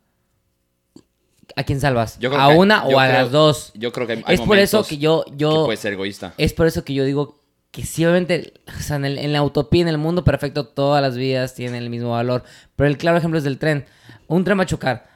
¿A 1.57 1.65
quién 1.65 1.81
salvas? 1.81 2.19
Yo 2.21 2.31
creo 2.31 2.41
¿A 2.43 2.49
que- 2.51 2.57
una 2.57 2.85
o 2.87 2.91
yo 2.91 3.01
a 3.01 3.07
creo- 3.07 3.19
las 3.23 3.31
dos? 3.33 3.73
Yo 3.75 3.93
creo 3.93 4.07
que 4.07 4.13
hay, 4.15 4.23
hay 4.27 4.35
Es 4.37 4.41
por 4.41 4.59
eso 4.59 4.85
que 4.85 4.99
yo, 4.99 5.25
yo 5.37 5.51
que 5.51 5.65
puedes 5.67 5.81
ser 5.81 5.93
egoísta. 5.95 6.33
es 6.39 6.53
por 6.53 6.67
eso 6.67 6.85
que 6.85 6.95
yo 6.95 7.05
digo 7.05 7.41
que 7.73 7.85
sí, 7.85 8.05
obviamente, 8.05 8.55
o 8.67 8.83
sea, 8.83 8.97
en, 8.97 9.05
el- 9.05 9.19
en 9.19 9.33
la 9.33 9.43
utopía, 9.43 9.83
en 9.83 9.89
el 9.89 9.99
mundo 9.99 10.25
perfecto, 10.25 10.67
todas 10.67 11.03
las 11.03 11.17
vidas 11.17 11.55
tienen 11.55 11.83
el 11.83 11.91
mismo 11.91 12.11
valor. 12.11 12.45
Pero 12.77 12.89
el 12.89 12.97
claro 12.99 13.19
ejemplo 13.19 13.39
es 13.39 13.45
del 13.45 13.59
tren. 13.59 13.85
Un 14.35 14.45
tren 14.45 14.59
va 14.59 14.63
a 14.63 14.67
chocar. 14.67 15.07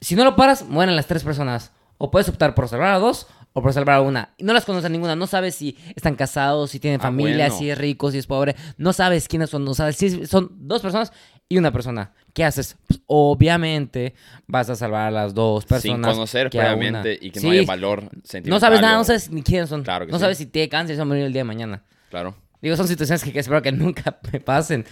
Si 0.00 0.14
no 0.16 0.24
lo 0.24 0.36
paras, 0.36 0.64
mueren 0.68 0.96
las 0.96 1.06
tres 1.06 1.22
personas. 1.22 1.72
O 1.98 2.10
puedes 2.10 2.28
optar 2.28 2.54
por 2.54 2.68
salvar 2.68 2.92
a 2.94 2.98
dos 2.98 3.26
o 3.52 3.62
por 3.62 3.72
salvar 3.72 3.96
a 3.96 4.00
una. 4.00 4.34
Y 4.36 4.44
no 4.44 4.52
las 4.52 4.64
conoces 4.64 4.86
a 4.86 4.88
ninguna. 4.88 5.14
No 5.16 5.26
sabes 5.26 5.54
si 5.54 5.78
están 5.94 6.16
casados, 6.16 6.70
si 6.70 6.80
tienen 6.80 7.00
Ah, 7.00 7.04
familia, 7.04 7.46
bueno. 7.46 7.56
si 7.58 7.70
es 7.70 7.78
rico, 7.78 8.10
si 8.10 8.18
es 8.18 8.26
pobre. 8.26 8.56
No 8.76 8.92
sabes 8.92 9.28
quiénes 9.28 9.48
son. 9.50 9.64
No 9.64 9.74
sabes 9.74 9.96
si 9.96 10.26
son 10.26 10.50
dos 10.58 10.82
personas 10.82 11.12
y 11.48 11.56
una 11.56 11.72
persona. 11.72 12.12
¿Qué 12.34 12.44
haces? 12.44 12.76
Pues, 12.88 13.00
obviamente 13.06 14.14
vas 14.46 14.68
a 14.70 14.74
salvar 14.76 15.06
a 15.06 15.10
las 15.10 15.34
dos 15.34 15.62
Sin 15.62 15.68
personas. 15.68 16.12
conocer 16.14 16.50
que 16.50 16.58
previamente 16.58 17.16
y 17.20 17.30
que 17.30 17.40
Sí, 17.40 17.46
no 17.46 17.52
haya 17.52 17.64
valor 17.64 18.00
sentimental. 18.24 18.50
no 18.50 18.60
sabes 18.60 18.80
nada, 18.80 18.94
o- 18.96 18.98
no 18.98 19.04
sabes 19.04 19.30
ni 19.30 19.42
quiénes 19.42 19.68
son. 19.68 19.84
Claro 19.84 20.06
que 20.06 20.12
no 20.12 20.18
sí. 20.18 20.22
sabes 20.22 20.38
si 20.38 20.46
tiene 20.46 20.68
cáncer 20.68 20.94
y 20.94 20.96
se 20.96 21.00
va 21.00 21.02
a 21.04 21.06
morir 21.06 21.24
el 21.24 21.32
día 21.32 21.40
de 21.40 21.44
mañana. 21.44 21.82
Claro. 22.10 22.34
Digo, 22.60 22.76
son 22.76 22.88
situaciones 22.88 23.22
que, 23.22 23.32
que 23.32 23.38
espero 23.38 23.62
que 23.62 23.70
nunca 23.72 24.18
me 24.32 24.40
pasen. 24.40 24.84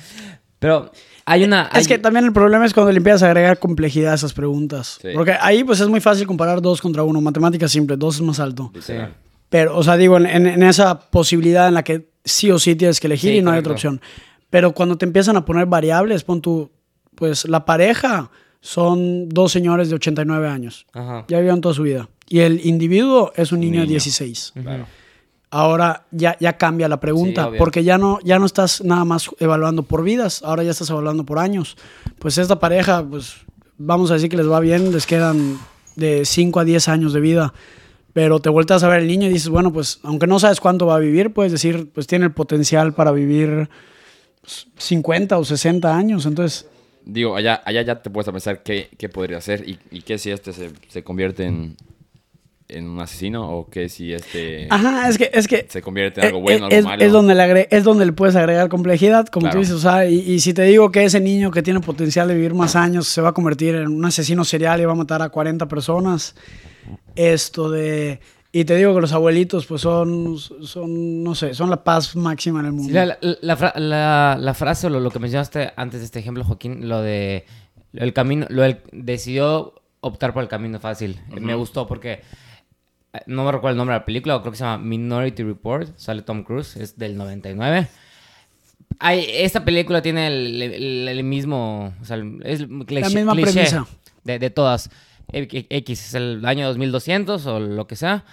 Pero 0.63 0.91
hay 1.27 1.45
una. 1.45 1.69
Es 1.75 1.81
hay- 1.81 1.87
que 1.87 1.99
también 1.99 2.25
el 2.25 2.33
problema 2.33 2.65
es 2.65 2.73
cuando 2.73 2.91
le 2.93 2.97
empiezas 2.97 3.25
a 3.25 3.27
agregar 3.27 3.59
complejidad 3.59 4.13
a 4.13 4.15
esas 4.15 4.33
preguntas. 4.33 4.99
Sí. 5.03 5.09
Porque 5.15 5.33
ahí 5.39 5.63
pues 5.65 5.81
es 5.81 5.89
muy 5.89 6.01
fácil 6.01 6.27
comparar 6.27 6.63
dos 6.63 6.81
contra 6.81 7.03
uno. 7.03 7.21
Matemática 7.21 7.69
simple, 7.69 7.97
dos 7.99 8.15
es 8.17 8.23
más 8.23 8.41
alto. 8.41 8.71
Literal. 8.75 9.13
Pero, 9.51 9.77
o 9.77 9.83
sea, 9.83 9.99
digo, 9.99 10.17
en, 10.17 10.25
en- 10.25 10.47
en 10.47 10.63
esa 10.63 10.99
posibilidad 10.99 11.69
en 11.69 11.75
la 11.75 11.85
que 11.85 12.09
sí 12.25 12.51
o 12.51 12.59
sí 12.59 12.75
tienes 12.75 12.99
que 13.01 13.07
elegir 13.09 13.33
Sí, 13.33 13.37
y 13.39 13.43
no 13.43 13.51
hay 13.51 13.57
correcto. 13.63 13.69
otra 13.69 13.75
opción. 13.75 14.01
Pero 14.49 14.73
cuando 14.73 14.97
te 14.97 15.05
empiezan 15.05 15.37
a 15.37 15.45
poner 15.45 15.67
variables, 15.67 16.25
pon 16.25 16.41
tú, 16.41 16.71
pues 17.15 17.47
la 17.47 17.65
pareja 17.67 18.31
son 18.61 19.29
dos 19.29 19.51
señores 19.53 19.89
de 19.91 19.97
89 19.97 20.49
años. 20.49 20.87
Ajá. 20.93 21.25
Ya 21.29 21.39
vivieron 21.39 21.61
toda 21.61 21.75
su 21.75 21.83
vida. 21.83 22.09
Y 22.29 22.39
el 22.41 22.65
individuo 22.65 23.33
es 23.37 23.53
un 23.53 23.61
niño, 23.61 23.81
de 23.81 23.87
Niño. 23.87 23.91
16. 23.91 24.53
Claro. 24.63 24.87
Ahora 25.55 26.07
ya, 26.13 26.35
ya 26.41 26.57
cambia 26.57 26.89
la 26.89 26.99
pregunta, 26.99 27.51
Sí, 27.53 27.59
porque 27.59 27.85
ya 27.85 27.99
no, 27.99 28.19
ya 28.25 28.39
no 28.39 28.47
estás 28.47 28.83
nada 28.83 29.05
más 29.05 29.29
evaluando 29.39 29.83
por 29.83 30.03
vidas, 30.03 30.43
ahora 30.43 30.63
ya 30.63 30.71
estás 30.71 30.89
evaluando 30.89 31.25
por 31.25 31.39
años. 31.39 31.77
Pues 32.19 32.39
esta 32.39 32.59
pareja, 32.59 33.05
pues 33.05 33.35
vamos 33.77 34.11
a 34.11 34.15
decir 34.15 34.31
que 34.31 34.39
les 34.39 34.51
va 34.51 34.61
bien, 34.61 34.93
les 34.93 35.07
quedan 35.07 35.59
de 35.95 36.25
5 36.25 36.59
a 36.59 36.65
10 36.65 36.89
años 36.89 37.13
de 37.13 37.21
vida, 37.21 37.53
pero 38.15 38.41
te 38.41 38.49
vueltas 38.49 38.83
a 38.83 38.89
ver 38.89 39.01
el 39.01 39.09
niño 39.09 39.29
y 39.29 39.31
dices, 39.35 39.51
bueno, 39.51 39.75
pues 39.75 40.01
aunque 40.05 40.27
no 40.27 40.39
sabes 40.39 40.59
cuánto 40.59 40.87
va 40.87 40.97
a 40.97 41.01
vivir, 41.01 41.35
puedes 41.35 41.53
decir, 41.53 41.91
pues 41.93 42.07
tiene 42.07 42.25
el 42.25 42.33
potencial 42.33 42.95
para 42.95 43.13
vivir 43.13 43.69
pues, 44.41 44.69
50 44.79 45.37
o 45.37 45.45
60 45.45 45.95
años, 45.95 46.25
entonces 46.25 46.67
digo, 47.05 47.37
allá, 47.37 47.61
allá 47.67 47.83
ya 47.83 48.01
te 48.01 48.09
puedes 48.09 48.27
a 48.27 48.33
pensar 48.33 48.63
qué, 48.63 48.89
qué 48.97 49.11
podría 49.11 49.37
hacer 49.37 49.69
y, 49.69 49.79
y 49.91 50.01
qué 50.01 50.17
si 50.17 50.31
este 50.31 50.55
se, 50.55 50.71
se 50.89 51.05
convierte 51.05 51.45
en, 51.45 51.77
en 52.77 52.89
un 52.89 53.01
asesino 53.01 53.49
o 53.51 53.69
qué 53.69 53.89
si 53.89 54.13
este 54.13 54.67
Ajá, 54.71 55.09
es 55.09 55.19
que, 55.19 55.31
es 55.33 55.47
que 55.49 55.67
se 55.69 55.83
convierte 55.83 56.21
en 56.21 56.27
algo 56.27 56.39
eh, 56.39 56.43
bueno, 56.43 56.69
es, 56.69 56.77
algo 56.79 56.89
malo. 56.91 57.05
es 57.05 57.13
donde 57.13 57.35
le 57.35 57.43
agre- 57.43 57.69
es 57.71 57.85
donde 57.85 58.07
le 58.07 58.13
puedes 58.13 58.35
agregar 58.37 58.69
complejidad, 58.69 59.27
como 59.27 59.45
Claro. 59.45 59.57
tú 59.57 59.61
dices, 59.61 59.75
o 59.75 59.79
sea, 59.81 60.07
y, 60.09 60.19
y 60.21 60.41
si 60.41 60.53
te 60.55 60.63
digo 60.63 60.91
que 60.91 61.05
ese 61.05 61.21
niño 61.21 61.51
que 61.51 61.63
tiene 61.63 61.81
potencial 61.81 62.29
de 62.29 62.35
vivir 62.35 62.55
más 62.55 62.75
años 62.77 63.07
se 63.09 63.21
va 63.21 63.31
a 63.31 63.33
convertir 63.33 63.75
en 63.75 63.89
un 63.89 64.05
asesino 64.05 64.45
serial 64.45 64.81
y 64.81 64.85
va 64.85 64.93
a 64.93 64.97
matar 64.97 65.23
a 65.23 65.29
40 65.29 65.67
personas, 65.69 66.35
esto 67.15 67.71
de... 67.71 68.21
Y 68.55 68.67
te 68.67 68.77
digo 68.77 68.95
que 68.95 69.01
los 69.01 69.13
abuelitos, 69.15 69.65
pues 69.65 69.81
son, 69.81 70.37
son 70.39 71.25
no 71.25 71.35
sé, 71.35 71.55
son 71.55 71.71
la 71.71 71.83
paz 71.83 72.15
máxima 72.17 72.61
en 72.61 72.67
el 72.67 72.73
mundo. 72.73 72.89
Sí, 72.89 72.93
la, 72.93 73.07
la- 73.07 73.19
la 73.41 73.57
fra- 73.57 73.73
la- 73.77 74.37
la 74.39 74.53
frase 74.53 74.89
o 74.89 74.91
lo, 74.91 75.01
lo 75.01 75.11
que 75.11 75.19
mencionaste 75.19 75.73
antes 75.75 76.01
de 76.01 76.05
este 76.07 76.19
ejemplo, 76.19 76.45
Joaquín, 76.45 76.87
lo 76.87 77.01
de 77.01 77.47
el 77.95 78.13
camino, 78.13 78.45
lo 78.51 78.61
del- 78.63 78.81
decidió 78.93 79.73
optar 80.01 80.35
por 80.35 80.43
el 80.43 80.51
camino 80.51 80.79
fácil. 80.81 81.19
Me 81.31 81.55
gustó 81.55 81.87
porque 81.87 82.21
no 83.27 83.45
me 83.45 83.53
recuerdo 83.53 83.73
el 83.73 83.77
nombre 83.79 83.95
de 83.95 84.01
la 84.01 84.05
película, 84.05 84.41
creo 84.41 84.53
que 84.53 84.59
se 84.59 84.65
llama 84.65 84.83
Minority 84.83 85.43
Report, 85.43 85.97
sale 85.99 86.23
Tom 86.23 86.43
Cruise, 86.45 86.77
es 86.77 86.97
del 86.99 87.17
99. 87.17 87.89
Hay, 88.99 89.27
esta 89.29 89.65
película 89.65 90.03
tiene 90.03 90.27
el, 90.29 90.63
el- 90.63 91.09
el 91.09 91.25
mismo, 91.25 91.95
o 92.01 92.05
sea, 92.05 92.17
el- 92.17 92.41
es 92.45 92.69
cliché- 92.69 93.15
misma 93.15 93.33
cliché 93.33 93.53
premisa. 93.53 93.87
De, 94.25 94.39
de 94.39 94.51
todas. 94.51 94.91
X 95.33 95.67
X 95.71 96.07
es 96.09 96.15
el 96.15 96.45
año 96.45 96.67
2200 96.69 97.47
o 97.47 97.59
lo 97.61 97.87
que 97.87 97.97
sea. 97.97 98.25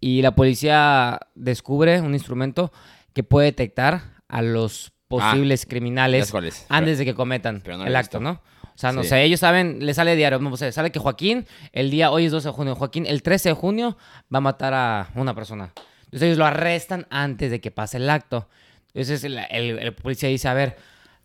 Y 0.00 0.22
la 0.22 0.34
policía 0.34 1.20
descubre 1.34 2.00
un 2.00 2.14
instrumento 2.14 2.72
que 3.12 3.22
puede 3.22 3.46
detectar 3.46 4.02
a 4.28 4.42
los 4.42 4.92
posibles 5.08 5.62
ya 5.64 5.68
criminales 5.70 6.32
antes 6.68 6.98
de 6.98 7.04
que 7.04 7.14
cometan 7.14 7.60
pero 7.62 7.76
no 7.76 7.84
lo 7.84 7.88
el 7.88 7.96
acto, 7.96 8.18
visto. 8.18 8.32
¿no? 8.32 8.42
O 8.82 8.84
sea, 8.84 8.90
no 8.90 9.04
Sí. 9.04 9.10
sé, 9.10 9.22
ellos 9.22 9.38
saben, 9.38 9.86
le 9.86 9.94
sale 9.94 10.16
diario, 10.16 10.40
no 10.40 10.56
sé, 10.56 10.72
sale 10.72 10.90
que 10.90 10.98
Joaquín, 10.98 11.46
el 11.72 11.88
día, 11.88 12.10
hoy 12.10 12.24
es 12.26 12.32
12 12.32 12.48
de 12.48 12.52
junio, 12.52 12.74
Joaquín, 12.74 13.06
el 13.06 13.22
13 13.22 13.50
de 13.50 13.54
junio 13.54 13.96
va 14.34 14.38
a 14.38 14.40
matar 14.40 14.74
a 14.74 15.08
una 15.14 15.36
persona. 15.36 15.72
Entonces 16.06 16.22
ellos 16.22 16.38
lo 16.38 16.46
arrestan 16.46 17.06
antes 17.08 17.52
de 17.52 17.60
que 17.60 17.70
pase 17.70 17.98
el 17.98 18.10
acto. 18.10 18.48
Entonces 18.88 19.22
el, 19.22 19.38
el- 19.50 19.78
el 19.78 19.94
policía 19.94 20.28
dice, 20.30 20.48
a 20.48 20.54
ver, 20.54 20.76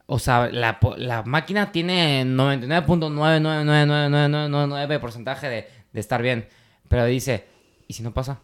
o 0.05 0.19
sea, 0.19 0.49
la, 0.51 0.77
máquina 1.25 1.71
tiene 1.71 2.23
99.9999999 2.25 4.99
porcentaje 4.99 5.49
de, 5.49 5.67
de 5.91 5.99
estar 5.99 6.21
bien. 6.21 6.47
Pero 6.87 7.05
dice, 7.05 7.47
¿y 7.87 7.93
si 7.93 8.03
no 8.03 8.13
pasa? 8.13 8.39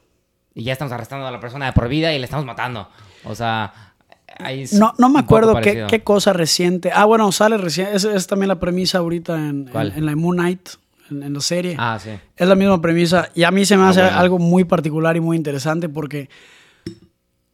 Y 0.56 0.64
ya 0.64 0.74
estamos 0.74 0.92
arrestando 0.92 1.28
a 1.28 1.32
la 1.32 1.40
persona 1.40 1.68
de 1.68 1.74
por 1.74 1.88
vida 1.88 2.12
y 2.14 2.20
le 2.20 2.26
estamos 2.26 2.46
matando. 2.46 2.90
O 3.26 3.36
sea, 3.36 3.93
ahí 4.40 4.64
es 4.64 4.74
No, 4.74 4.94
no 4.98 5.10
me 5.10 5.20
acuerdo 5.20 5.56
qué, 5.62 6.02
cosa 6.04 6.34
reciente. 6.34 6.92
Ah, 6.94 7.06
bueno, 7.06 7.32
sale 7.32 7.58
recién. 7.58 7.88
Esa 7.94 8.16
es 8.16 8.28
también 8.28 8.48
la 8.50 8.60
premisa 8.60 9.00
ahorita 9.00 9.36
en, 9.36 9.70
en, 9.74 9.82
en 9.98 10.06
la 10.06 10.16
Moon 10.16 10.36
Knight, 10.38 10.70
en, 11.12 11.24
en 11.24 11.34
la 11.34 11.40
serie. 11.42 11.76
Ah, 11.78 11.98
sí. 12.02 12.12
Es 12.36 12.48
la 12.48 12.56
misma 12.56 12.82
premisa. 12.82 13.30
Y 13.36 13.44
a 13.44 13.52
mí 13.52 13.66
se 13.66 13.78
me 13.78 13.84
Ah, 13.84 13.90
hace 13.90 14.02
bueno. 14.02 14.18
algo 14.18 14.40
muy 14.40 14.64
particular 14.64 15.16
y 15.18 15.20
muy 15.20 15.38
interesante 15.38 15.90
porque, 15.90 16.30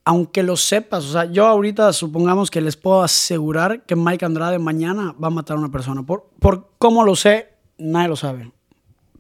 aunque 0.06 0.42
lo 0.44 0.58
sepas, 0.58 1.06
o 1.06 1.12
sea, 1.12 1.26
yo 1.26 1.46
ahorita 1.48 1.94
supongamos 1.94 2.50
que 2.50 2.62
les 2.62 2.76
puedo 2.78 3.04
asegurar 3.04 3.84
que 3.86 3.96
Mike 3.96 4.26
Andrade 4.26 4.58
mañana 4.60 5.14
va 5.22 5.28
a 5.28 5.32
matar 5.32 5.58
a 5.58 5.60
una 5.60 5.70
persona. 5.72 6.04
Por, 6.04 6.30
por 6.40 6.70
cómo 6.80 7.04
lo 7.04 7.16
sé, 7.16 7.50
nadie 7.78 8.08
lo 8.08 8.16
sabe. 8.16 8.52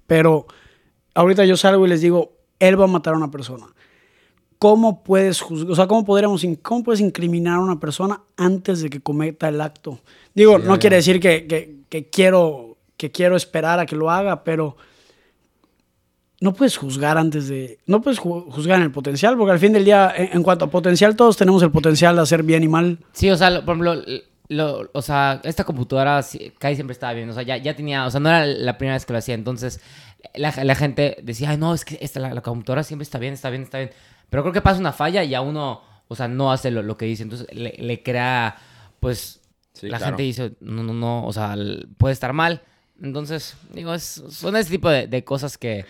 Pero 0.07 0.47
ahorita 1.13 1.45
yo 1.45 1.55
salgo 1.57 1.85
y 1.85 1.89
les 1.89 2.01
digo, 2.01 2.33
él 2.59 2.79
va 2.79 2.85
a 2.85 2.87
matar 2.87 3.13
a 3.13 3.17
una 3.17 3.29
persona. 3.29 3.67
¿Cómo 4.59 5.03
puedes 5.03 5.39
juzgar? 5.41 5.71
O 5.71 5.75
sea, 5.75 5.87
¿cómo, 5.87 6.03
podríamos, 6.05 6.45
¿cómo 6.61 6.83
puedes 6.83 6.99
incriminar 6.99 7.55
a 7.55 7.59
una 7.61 7.79
persona 7.79 8.21
antes 8.37 8.81
de 8.81 8.89
que 8.89 8.99
cometa 8.99 9.47
el 9.47 9.61
acto? 9.61 9.99
Digo, 10.35 10.57
Sí, 10.59 10.63
no 10.67 10.75
ya, 10.75 10.79
quiere 10.79 10.93
ya. 10.95 10.97
decir 10.97 11.19
que, 11.19 11.47
que- 11.47 11.79
que 11.89 12.09
quiero, 12.09 12.77
que 12.97 13.09
quiero 13.09 13.35
esperar 13.37 13.79
a 13.79 13.85
que 13.85 13.95
lo 13.95 14.11
haga, 14.11 14.43
pero 14.43 14.75
no 16.41 16.53
puedes 16.53 16.77
juzgar 16.77 17.17
antes 17.17 17.47
de... 17.49 17.79
No 17.85 18.01
puedes 18.01 18.19
ju- 18.19 18.49
juzgar 18.51 18.77
en 18.77 18.83
el 18.83 18.91
potencial, 18.91 19.35
porque 19.37 19.51
al 19.53 19.59
fin 19.59 19.73
del 19.73 19.83
día, 19.85 20.13
en, 20.15 20.29
en 20.37 20.43
cuanto 20.43 20.65
a 20.65 20.69
potencial, 20.69 21.15
todos 21.15 21.35
tenemos 21.35 21.61
el 21.63 21.71
potencial 21.71 22.15
de 22.15 22.21
hacer 22.21 22.43
bien 22.43 22.63
y 22.63 22.67
mal. 22.67 22.99
Sí, 23.13 23.29
o 23.29 23.35
sea, 23.35 23.49
por 23.65 23.75
ejemplo, 23.75 23.95
lo- 24.49 24.89
o 24.93 25.01
sea, 25.01 25.39
esta 25.43 25.63
computadora 25.63 26.21
Kai 26.59 26.75
siempre 26.75 26.93
estaba 26.93 27.13
bien, 27.13 27.29
o 27.29 27.33
sea, 27.33 27.43
ya, 27.43 27.55
ya 27.57 27.75
tenía, 27.75 28.05
o 28.05 28.11
sea, 28.11 28.19
no 28.19 28.29
era 28.29 28.45
la 28.45 28.77
primera 28.77 28.95
vez 28.95 29.05
que 29.05 29.13
lo 29.13 29.19
hacía, 29.19 29.35
entonces 29.35 29.79
la, 30.35 30.53
la 30.63 30.75
gente 30.75 31.17
decía, 31.23 31.51
ay, 31.51 31.57
no, 31.57 31.73
es 31.73 31.85
que 31.85 31.97
esta, 32.01 32.19
la, 32.19 32.33
la 32.33 32.41
computadora 32.41 32.83
siempre 32.83 33.03
está 33.03 33.19
bien, 33.19 33.33
está 33.33 33.49
bien, 33.49 33.63
está 33.63 33.77
bien, 33.77 33.91
pero 34.29 34.43
creo 34.43 34.51
que 34.53 34.61
pasa 34.61 34.79
una 34.79 34.91
falla 34.91 35.23
y 35.23 35.33
a 35.35 35.41
uno, 35.41 35.81
o 36.07 36.15
sea, 36.15 36.27
no 36.27 36.51
hace 36.51 36.71
lo, 36.71 36.81
lo 36.83 36.97
que 36.97 37.05
dice, 37.05 37.23
entonces 37.23 37.47
le, 37.53 37.71
le 37.77 38.03
crea, 38.03 38.57
pues, 38.99 39.39
Sí, 39.73 39.87
la 39.87 39.97
claro. 39.97 40.11
gente 40.17 40.23
dice, 40.23 40.53
no, 40.59 40.83
no, 40.83 40.93
no, 40.93 41.25
o 41.25 41.31
sea, 41.31 41.55
puede 41.97 42.11
estar 42.13 42.33
mal, 42.33 42.63
entonces, 43.01 43.55
digo, 43.73 43.93
es, 43.93 44.03
son 44.29 44.55
ese 44.57 44.71
tipo 44.71 44.89
de, 44.89 45.07
de 45.07 45.23
cosas 45.23 45.57
que, 45.57 45.85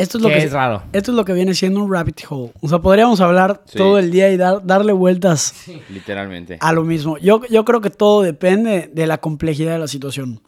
Esto 0.00 0.18
es 0.18 0.22
lo 0.22 0.28
que 0.28 0.34
que, 0.36 0.44
es 0.44 0.52
raro. 0.52 0.82
Esto 0.92 1.10
es 1.12 1.16
lo 1.16 1.24
que 1.24 1.32
viene 1.32 1.54
siendo 1.54 1.82
un 1.82 1.92
rabbit 1.92 2.20
hole. 2.28 2.52
O 2.60 2.68
sea, 2.68 2.78
podríamos 2.80 3.20
hablar 3.20 3.62
Sí. 3.66 3.78
todo 3.78 3.98
el 3.98 4.10
día 4.10 4.30
y 4.30 4.36
dar- 4.36 4.64
darle 4.66 4.92
vueltas 4.92 5.54
Literalmente. 5.90 6.56
a 6.60 6.72
lo 6.72 6.84
mismo. 6.84 7.18
Yo, 7.18 7.42
yo 7.50 7.64
creo 7.64 7.80
que 7.80 7.90
todo 7.90 8.22
depende 8.22 8.90
de 8.92 9.06
la 9.06 9.18
complejidad 9.18 9.72
de 9.72 9.78
la 9.78 9.88
situación. 9.88 10.40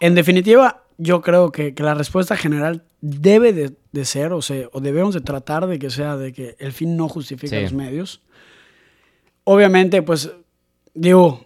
En 0.00 0.14
definitiva, 0.14 0.82
yo 0.98 1.20
creo 1.22 1.52
que, 1.52 1.74
que 1.74 1.82
la 1.82 1.94
respuesta 1.94 2.36
general 2.36 2.84
debe 3.00 3.52
de, 3.52 3.72
de 3.92 4.04
ser, 4.04 4.32
o, 4.32 4.42
sea, 4.42 4.68
o 4.72 4.80
debemos 4.80 5.14
de 5.14 5.20
tratar 5.20 5.66
de 5.66 5.78
que 5.78 5.90
sea 5.90 6.16
de 6.16 6.32
que 6.32 6.56
el 6.58 6.72
fin 6.72 6.96
no 6.96 7.08
justifica 7.08 7.56
Sí. 7.56 7.62
los 7.62 7.72
medios. 7.72 8.20
Obviamente, 9.44 10.02
pues, 10.02 10.30
digo, 10.94 11.44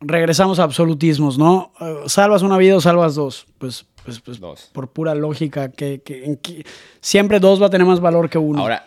regresamos 0.00 0.58
a 0.58 0.64
absolutismos, 0.64 1.38
¿no? 1.38 1.72
Eh, 1.80 1.94
salvas 2.06 2.42
una 2.42 2.56
vida 2.58 2.76
o 2.76 2.80
salvas 2.80 3.14
dos. 3.14 3.46
Pues, 3.58 3.86
pues, 4.16 4.20
pues 4.20 4.40
Dos. 4.40 4.70
por 4.72 4.90
pura 4.92 5.14
lógica, 5.14 5.70
que, 5.70 6.00
que- 6.00 6.24
en 6.24 6.36
que 6.36 6.64
siempre 7.00 7.40
dos 7.40 7.60
va 7.60 7.66
a 7.66 7.70
tener 7.70 7.86
más 7.86 8.00
valor 8.00 8.28
que 8.30 8.38
uno. 8.38 8.60
Ahora, 8.60 8.84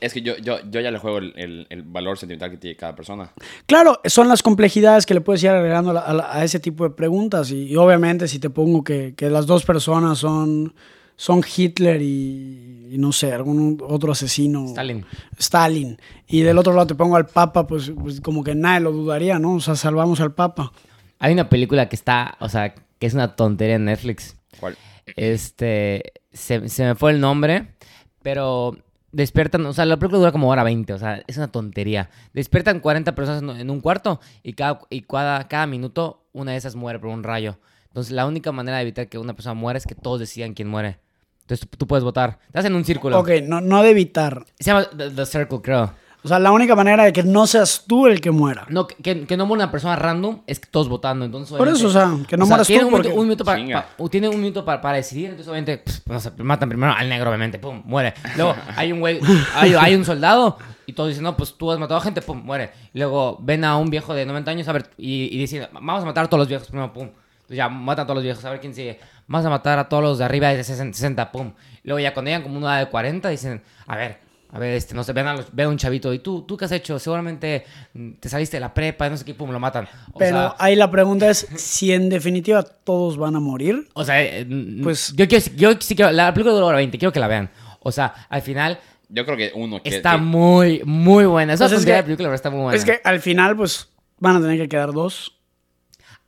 es 0.00 0.12
que 0.12 0.20
yo, 0.22 0.36
yo, 0.38 0.58
yo 0.70 0.80
ya 0.80 0.90
le 0.90 0.98
juego 0.98 1.18
el, 1.18 1.32
el- 1.36 1.66
el 1.70 1.82
valor 1.82 2.18
sentimental 2.18 2.50
que 2.50 2.56
tiene 2.58 2.76
cada 2.76 2.94
persona. 2.94 3.30
Claro, 3.66 4.00
son 4.04 4.28
las 4.28 4.42
complejidades 4.42 5.06
que 5.06 5.14
le 5.14 5.20
puedes 5.20 5.42
ir 5.42 5.50
agregando 5.50 5.98
a, 5.98 6.44
ese 6.44 6.60
tipo 6.60 6.84
de 6.84 6.90
preguntas. 6.90 7.50
Y, 7.50 7.64
y 7.64 7.76
obviamente, 7.76 8.28
si 8.28 8.38
te 8.38 8.50
pongo 8.50 8.82
que, 8.84 9.14
que 9.16 9.30
las 9.30 9.46
dos 9.46 9.64
personas 9.64 10.18
son, 10.18 10.74
son 11.16 11.42
Hitler 11.56 12.02
y, 12.02 12.88
y 12.92 12.98
no 12.98 13.12
sé, 13.12 13.32
algún 13.32 13.80
otro 13.86 14.12
asesino. 14.12 14.66
Stalin. 14.66 15.04
Stalin. 15.38 15.98
Y 16.26 16.40
del 16.42 16.58
otro 16.58 16.72
lado 16.72 16.86
te 16.86 16.94
pongo 16.94 17.16
al 17.16 17.26
Papa, 17.26 17.66
pues, 17.66 17.92
pues 17.98 18.20
como 18.20 18.42
que 18.44 18.54
nadie 18.54 18.80
lo 18.80 18.92
dudaría, 18.92 19.38
¿no? 19.38 19.54
O 19.54 19.60
sea, 19.60 19.76
salvamos 19.76 20.20
al 20.20 20.32
Papa. 20.34 20.72
Hay 21.20 21.32
una 21.32 21.48
película 21.48 21.88
que 21.88 21.96
está, 21.96 22.36
o 22.40 22.48
sea, 22.48 22.74
que 22.74 23.06
es 23.06 23.14
una 23.14 23.36
tontería 23.36 23.76
en 23.76 23.84
Netflix. 23.86 24.33
¿Cuál? 24.58 24.76
Este, 25.16 26.12
se, 26.32 26.68
se 26.68 26.84
me 26.84 26.94
fue 26.94 27.12
el 27.12 27.20
nombre, 27.20 27.74
pero 28.22 28.76
despiertan, 29.14 29.64
o 29.66 29.72
sea, 29.72 29.84
la 29.84 29.96
película 29.96 30.18
dura 30.18 30.32
como 30.32 30.48
hora 30.50 30.64
20, 30.64 30.92
o 30.92 30.98
sea, 30.98 31.22
es 31.26 31.36
una 31.36 31.48
tontería. 31.48 32.10
Despiertan 32.32 32.80
40 32.80 33.14
personas 33.14 33.60
en, 33.60 33.70
un 33.70 33.80
cuarto 33.80 34.20
y 34.42 34.54
cada, 34.54 34.80
y 34.90 35.02
cada, 35.02 35.46
cada 35.48 35.66
minuto 35.66 36.26
una 36.32 36.52
de 36.52 36.58
esas 36.58 36.74
muere 36.74 36.98
por 36.98 37.10
un 37.10 37.22
rayo. 37.22 37.58
Entonces, 37.86 38.12
la 38.12 38.26
única 38.26 38.50
manera 38.50 38.78
de 38.78 38.82
evitar 38.82 39.08
que 39.08 39.18
una 39.18 39.34
persona 39.34 39.54
muera 39.54 39.78
es 39.78 39.86
que 39.86 39.94
todos 39.94 40.18
decidan 40.18 40.52
quién 40.54 40.68
muere. 40.68 40.98
Entonces, 41.42 41.68
tú, 41.68 41.76
tú 41.76 41.86
puedes 41.86 42.02
votar. 42.02 42.40
Estás 42.46 42.64
en 42.64 42.74
un 42.74 42.84
círculo. 42.84 43.18
Ok, 43.20 43.30
no, 43.44 43.60
no 43.60 43.82
de 43.82 43.90
evitar. 43.90 44.44
Se 44.58 44.64
llama 44.64 44.88
The, 44.96 45.10
The 45.10 45.26
Circle, 45.26 45.60
creo. 45.62 45.92
O 46.24 46.28
sea, 46.28 46.38
la 46.38 46.52
única 46.52 46.74
manera 46.74 47.04
de 47.04 47.12
que 47.12 47.22
no 47.22 47.46
seas 47.46 47.84
tú 47.86 48.06
el 48.06 48.20
que 48.22 48.30
muera. 48.30 48.64
No, 48.70 48.86
que- 48.86 49.26
que, 49.26 49.36
no 49.36 49.44
muera 49.44 49.64
una 49.64 49.70
persona 49.70 49.94
random 49.94 50.40
es 50.46 50.58
que 50.58 50.68
todos 50.70 50.88
votando. 50.88 51.26
Entonces, 51.26 51.54
Por 51.56 51.68
eso, 51.68 51.88
o 51.88 51.90
sea, 51.90 52.10
que 52.26 52.36
no 52.38 52.46
mueras 52.46 52.66
tú 52.66 52.72
tiene 52.72 52.84
un 52.86 52.90
porque- 52.92 53.08
minuto, 53.08 53.20
un 53.20 53.26
minuto 53.28 53.44
para, 53.44 53.86
pa- 53.98 54.08
tiene 54.08 54.28
un 54.30 54.40
minuto 54.40 54.64
para, 54.64 54.80
para 54.80 54.96
decidir, 54.96 55.26
entonces 55.26 55.48
obviamente 55.48 55.78
pff, 55.78 56.06
no 56.06 56.18
sé, 56.18 56.30
matan 56.38 56.68
primero 56.70 56.92
al 56.94 57.08
negro, 57.10 57.28
obviamente, 57.28 57.58
pum, 57.58 57.82
muere. 57.84 58.14
Luego 58.36 58.54
hay 58.74 58.90
un 58.92 59.00
güey, 59.00 59.20
hay, 59.54 59.74
hay 59.74 59.94
un 59.94 60.04
soldado 60.06 60.56
y 60.86 60.94
todos 60.94 61.10
dicen, 61.10 61.24
no, 61.24 61.36
pues 61.36 61.54
tú 61.58 61.70
has 61.70 61.78
matado 61.78 62.00
a 62.00 62.02
gente, 62.02 62.22
pum, 62.22 62.42
muere. 62.42 62.70
Luego 62.94 63.36
ven 63.42 63.62
a 63.64 63.76
un 63.76 63.90
viejo 63.90 64.14
de 64.14 64.24
90 64.24 64.50
años 64.50 64.66
a 64.68 64.72
ver 64.72 64.90
y, 64.96 65.24
y 65.24 65.38
dicen, 65.38 65.68
vamos 65.72 66.02
a 66.02 66.06
matar 66.06 66.24
a 66.24 66.28
todos 66.28 66.38
los 66.40 66.48
viejos 66.48 66.68
primero, 66.68 66.90
pum. 66.92 67.10
Entonces 67.34 67.56
ya 67.58 67.68
matan 67.68 68.04
a 68.04 68.06
todos 68.06 68.16
los 68.16 68.24
viejos, 68.24 68.42
a 68.46 68.50
ver 68.50 68.60
quién 68.60 68.74
sigue. 68.74 68.98
Vamos 69.26 69.44
a 69.46 69.50
matar 69.50 69.78
a 69.78 69.88
todos 69.90 70.02
los 70.02 70.18
de 70.18 70.24
arriba 70.24 70.48
de 70.48 70.64
60, 70.64 70.96
60, 70.96 71.30
pum. 71.32 71.52
Luego 71.82 71.98
ya 72.00 72.14
cuando 72.14 72.30
llegan 72.30 72.42
como 72.42 72.56
una 72.56 72.78
de 72.78 72.86
40 72.88 73.28
dicen, 73.28 73.62
a 73.86 73.96
ver, 73.96 74.23
a 74.54 74.58
ver, 74.60 74.74
este, 74.74 74.94
no 74.94 75.02
sé, 75.02 75.12
ven 75.12 75.26
a, 75.26 75.34
los- 75.34 75.52
ven 75.52 75.66
a 75.66 75.68
un 75.68 75.76
chavito 75.76 76.14
y 76.14 76.20
tú, 76.20 76.42
¿tú 76.42 76.56
qué 76.56 76.64
has 76.66 76.72
hecho? 76.72 76.98
Seguramente 77.00 77.64
mm, 77.92 78.12
te 78.20 78.28
saliste 78.28 78.56
de 78.56 78.60
la 78.60 78.72
prepa, 78.72 79.10
no 79.10 79.16
sé 79.16 79.24
qué, 79.24 79.34
pum, 79.34 79.50
lo 79.50 79.58
matan. 79.58 79.88
O 80.12 80.18
Pero 80.18 80.36
sea, 80.38 80.54
ahí 80.58 80.76
la 80.76 80.90
pregunta 80.90 81.28
es 81.28 81.46
si 81.56 81.92
en 81.92 82.08
definitiva 82.08 82.62
todos 82.62 83.16
van 83.18 83.34
a 83.36 83.40
morir. 83.40 83.88
O 83.94 84.04
sea, 84.04 84.22
eh, 84.22 84.46
Pues- 84.82 85.12
yo, 85.16 85.26
quiero, 85.28 85.44
yo 85.56 85.72
sí 85.80 85.96
quiero, 85.96 86.12
la 86.12 86.32
película 86.32 86.54
dura 86.54 86.66
hora 86.66 86.76
20, 86.78 86.96
quiero 86.98 87.12
que 87.12 87.20
la 87.20 87.26
vean. 87.28 87.50
O 87.80 87.90
sea, 87.92 88.14
al 88.30 88.40
final 88.42 88.78
Yo 89.08 89.24
creo 89.26 89.36
que 89.36 89.52
uno 89.54 89.82
que... 89.82 89.88
está 89.90 90.12
que- 90.12 90.18
muy, 90.18 90.82
muy 90.84 91.26
buena. 91.26 91.54
Esa 91.54 91.66
Pues 91.68 91.80
es 91.80 91.84
que- 91.86 91.92
de 91.92 92.02
película 92.04 92.28
pero 92.28 92.34
está 92.36 92.50
muy 92.50 92.60
buena. 92.62 92.76
Es 92.76 92.84
que 92.84 93.00
al 93.04 93.20
final, 93.20 93.56
pues, 93.56 93.88
van 94.20 94.36
a 94.36 94.40
tener 94.40 94.56
que 94.56 94.68
quedar 94.68 94.92
dos. 94.92 95.32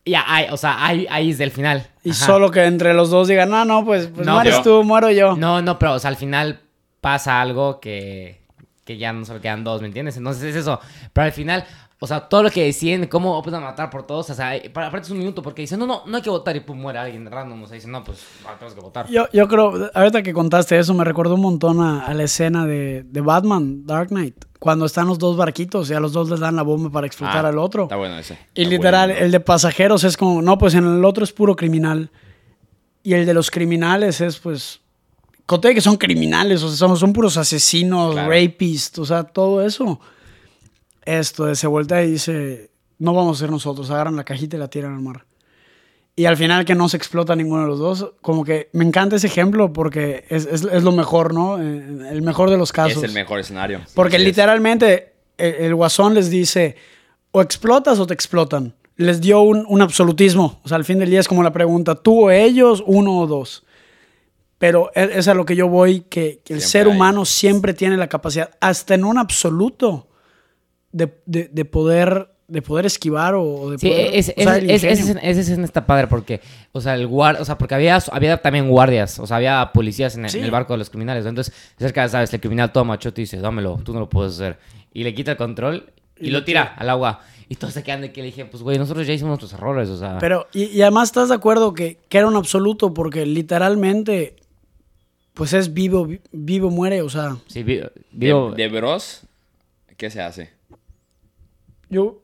Ya, 0.04 0.24
hay, 0.26 0.46
o 0.50 0.56
sea, 0.56 0.84
ahí, 0.86 1.06
ahí 1.10 1.30
es 1.30 1.38
del 1.38 1.50
final. 1.50 1.86
Y 2.04 2.10
Ajá. 2.10 2.26
solo 2.26 2.50
que 2.52 2.64
entre 2.64 2.94
los 2.94 3.10
dos 3.10 3.26
digan, 3.26 3.50
no, 3.50 3.64
no, 3.64 3.84
pues, 3.84 4.06
pues 4.08 4.24
No, 4.26 4.34
mueres 4.34 4.56
pero- 4.58 4.80
tú, 4.80 4.84
muero 4.84 5.10
yo. 5.10 5.36
No, 5.36 5.62
no, 5.62 5.78
pero 5.78 5.94
o 5.94 5.98
sea, 5.98 6.10
al 6.10 6.16
final 6.16 6.60
pasa 7.06 7.40
algo 7.40 7.78
que... 7.78 8.40
que 8.84 8.98
ya 8.98 9.12
no 9.12 9.24
solo 9.24 9.40
quedan 9.40 9.62
dos, 9.62 9.80
¿me 9.80 9.86
entiendes? 9.86 10.16
Entonces 10.16 10.42
es 10.42 10.56
eso. 10.56 10.80
Pero 11.12 11.26
al 11.26 11.30
final, 11.30 11.64
o 12.00 12.06
sea, 12.08 12.22
todo 12.28 12.42
lo 12.42 12.50
que 12.50 12.64
deciden, 12.64 13.06
cómo 13.06 13.40
van 13.40 13.54
a 13.54 13.60
matar 13.60 13.90
por 13.90 14.04
todos, 14.04 14.28
o 14.30 14.34
sea, 14.34 14.60
para, 14.72 14.88
aparte 14.88 15.04
es 15.06 15.12
un 15.12 15.18
minuto, 15.18 15.40
porque 15.40 15.62
dicen, 15.62 15.78
no, 15.78 15.86
no, 15.86 16.02
no 16.04 16.16
hay 16.16 16.22
que 16.24 16.30
votar 16.30 16.56
y 16.56 16.60
pum, 16.60 16.80
muere 16.80 16.98
alguien 16.98 17.30
random. 17.30 17.62
O 17.62 17.66
sea, 17.68 17.76
dicen, 17.76 17.92
no, 17.92 18.02
pues 18.02 18.26
tenemos 18.58 18.74
que 18.74 18.80
votar. 18.80 19.06
Yo, 19.08 19.26
yo 19.32 19.46
creo, 19.46 19.88
ahorita 19.94 20.20
que 20.24 20.32
contaste 20.32 20.76
eso, 20.80 20.94
me 20.94 21.04
recordó 21.04 21.36
un 21.36 21.42
montón 21.42 21.80
a, 21.80 22.12
la 22.12 22.24
escena 22.24 22.66
de, 22.66 23.04
de, 23.04 23.20
Batman, 23.20 23.86
Dark 23.86 24.08
Knight, 24.08 24.44
cuando 24.58 24.84
están 24.84 25.06
los 25.06 25.20
dos 25.20 25.36
barquitos 25.36 25.88
y 25.90 25.94
a 25.94 26.00
los 26.00 26.12
dos 26.12 26.28
les 26.28 26.40
dan 26.40 26.56
la 26.56 26.62
bomba 26.62 26.90
para 26.90 27.06
explotar 27.06 27.46
Ah, 27.46 27.50
al 27.50 27.58
otro. 27.58 27.84
Está 27.84 27.94
bueno 27.94 28.18
ese. 28.18 28.36
Y 28.52 28.64
literal, 28.64 29.10
bueno. 29.10 29.24
el 29.24 29.30
de 29.30 29.38
pasajeros 29.38 30.02
es 30.02 30.16
como, 30.16 30.42
no, 30.42 30.58
pues 30.58 30.74
en 30.74 30.84
el 30.84 31.04
otro 31.04 31.22
es 31.22 31.32
puro 31.32 31.54
criminal. 31.54 32.10
Y 33.04 33.14
el 33.14 33.26
de 33.26 33.32
los 33.32 33.52
criminales 33.52 34.20
es, 34.20 34.40
pues, 34.40 34.80
conté 35.46 35.74
que 35.74 35.80
son 35.80 35.96
criminales, 35.96 36.62
o 36.62 36.68
sea, 36.68 36.76
son, 36.76 36.96
son 36.96 37.12
puros 37.12 37.36
asesinos, 37.36 38.12
Claro. 38.14 38.30
rapists, 38.30 38.98
o 38.98 39.04
sea, 39.06 39.22
todo 39.24 39.64
eso. 39.64 40.00
Esto, 41.04 41.54
se 41.54 41.66
voltea 41.66 42.04
y 42.04 42.10
dice, 42.12 42.70
no 42.98 43.14
vamos 43.14 43.38
a 43.38 43.40
ser 43.40 43.50
nosotros, 43.50 43.90
agarran 43.90 44.16
la 44.16 44.24
cajita 44.24 44.56
y 44.56 44.58
la 44.58 44.68
tiran 44.68 44.94
al 44.94 45.00
mar. 45.02 45.24
Y 46.18 46.24
al 46.24 46.36
final 46.36 46.64
que 46.64 46.74
no 46.74 46.88
se 46.88 46.96
explota 46.96 47.36
ninguno 47.36 47.62
de 47.62 47.68
los 47.68 47.78
dos, 47.78 48.12
como 48.22 48.42
que 48.44 48.70
me 48.72 48.84
encanta 48.84 49.16
ese 49.16 49.26
ejemplo 49.26 49.72
porque 49.72 50.24
es, 50.30 50.46
es- 50.46 50.64
es 50.64 50.82
lo 50.82 50.90
mejor, 50.92 51.34
¿no? 51.34 51.58
Eh, 51.62 52.08
El 52.10 52.22
mejor 52.22 52.48
de 52.50 52.56
los 52.56 52.72
casos. 52.72 52.96
Es 52.98 53.02
el 53.04 53.12
mejor 53.12 53.38
escenario. 53.38 53.82
Porque 53.94 54.18
literalmente 54.18 55.12
el, 55.36 55.54
el 55.56 55.74
guasón 55.74 56.14
les 56.14 56.30
dice, 56.30 56.76
o 57.32 57.42
explotas 57.42 57.98
o 58.00 58.06
te 58.06 58.14
explotan. 58.14 58.74
Les 58.96 59.20
dio 59.20 59.42
un, 59.42 59.66
un 59.68 59.82
absolutismo. 59.82 60.58
O 60.64 60.68
sea, 60.68 60.76
al 60.78 60.86
fin 60.86 60.98
del 60.98 61.10
día 61.10 61.20
es 61.20 61.28
como 61.28 61.42
la 61.42 61.52
pregunta, 61.52 61.94
tú 61.96 62.28
o 62.28 62.30
ellos, 62.30 62.82
uno 62.86 63.18
o 63.18 63.26
dos. 63.26 63.65
Pero 64.58 64.90
es, 64.94 65.10
es 65.16 65.28
a 65.28 65.34
lo 65.34 65.44
que 65.44 65.54
yo 65.56 65.68
voy, 65.68 66.00
que, 66.02 66.40
que 66.44 66.54
el 66.54 66.60
Siempre 66.60 66.68
ser 66.70 66.86
hay. 66.88 66.96
humano 66.96 67.24
siempre 67.24 67.74
tiene 67.74 67.96
la 67.96 68.08
capacidad, 68.08 68.50
hasta 68.60 68.94
en 68.94 69.04
un 69.04 69.18
absoluto, 69.18 70.08
de, 70.92 71.12
de- 71.26 71.48
de 71.52 71.64
poder, 71.66 72.30
de 72.48 72.62
poder 72.62 72.86
esquivar 72.86 73.34
o, 73.34 73.42
o 73.42 73.70
de 73.72 73.78
Sí, 73.78 73.88
poder 73.88 74.10
es, 74.14 74.28
es, 74.34 74.46
el 74.46 74.70
es- 74.70 74.82
ese, 74.84 75.00
ingenio. 75.02 75.20
ese 75.22 75.40
escena 75.42 75.64
está 75.66 75.84
padre 75.84 76.06
porque, 76.06 76.40
o 76.72 76.80
sea, 76.80 76.94
el 76.94 77.06
guard, 77.06 77.40
o 77.40 77.44
sea, 77.44 77.58
porque 77.58 77.74
había, 77.74 77.98
había 78.12 78.40
también 78.40 78.68
guardias, 78.70 79.18
o 79.18 79.26
sea, 79.26 79.36
había 79.36 79.70
policías 79.74 80.16
en 80.16 80.24
el, 80.24 80.30
Sí. 80.30 80.38
en 80.38 80.44
el 80.44 80.50
barco 80.50 80.72
de 80.72 80.78
los 80.78 80.88
criminales. 80.88 81.26
Entonces, 81.26 81.52
cerca, 81.78 82.08
sabes, 82.08 82.32
el 82.32 82.40
criminal 82.40 82.72
toma 82.72 82.94
machote 82.94 83.20
y 83.20 83.24
dice, 83.24 83.36
dámelo, 83.38 83.78
tú 83.84 83.92
no 83.92 84.00
lo 84.00 84.08
puedes 84.08 84.34
hacer. 84.34 84.58
Y 84.94 85.04
le 85.04 85.12
quita 85.14 85.32
el 85.32 85.36
control 85.36 85.92
y, 86.18 86.28
Y 86.28 86.30
lo 86.30 86.44
tira. 86.44 86.74
al 86.78 86.88
agua. 86.88 87.20
Y 87.48 87.56
todos 87.56 87.74
se 87.74 87.82
quedan 87.82 88.00
de 88.00 88.10
que 88.10 88.22
le 88.22 88.26
dije, 88.28 88.44
pues, 88.46 88.62
güey, 88.62 88.78
nosotros 88.78 89.06
ya 89.06 89.12
hicimos 89.12 89.38
nuestros 89.38 89.52
errores, 89.52 89.88
o 89.90 89.98
sea. 89.98 90.16
Pero, 90.18 90.46
y, 90.54 90.64
y 90.64 90.80
además 90.82 91.10
estás 91.10 91.28
de 91.28 91.34
acuerdo 91.34 91.74
que, 91.74 91.98
que 92.08 92.18
era 92.18 92.26
un 92.26 92.34
absoluto 92.36 92.92
porque 92.94 93.26
literalmente, 93.26 94.34
pues 95.36 95.52
es 95.52 95.72
vivo, 95.72 96.06
vi- 96.06 96.20
vivo, 96.32 96.70
muere, 96.70 97.02
o 97.02 97.08
sea, 97.10 97.36
sí, 97.46 97.62
vi- 97.62 97.82
digo, 98.10 98.50
De, 98.52 98.62
de 98.64 98.68
Bros, 98.80 99.20
¿qué 99.96 100.10
se 100.10 100.20
hace? 100.22 100.50
yo... 101.90 102.20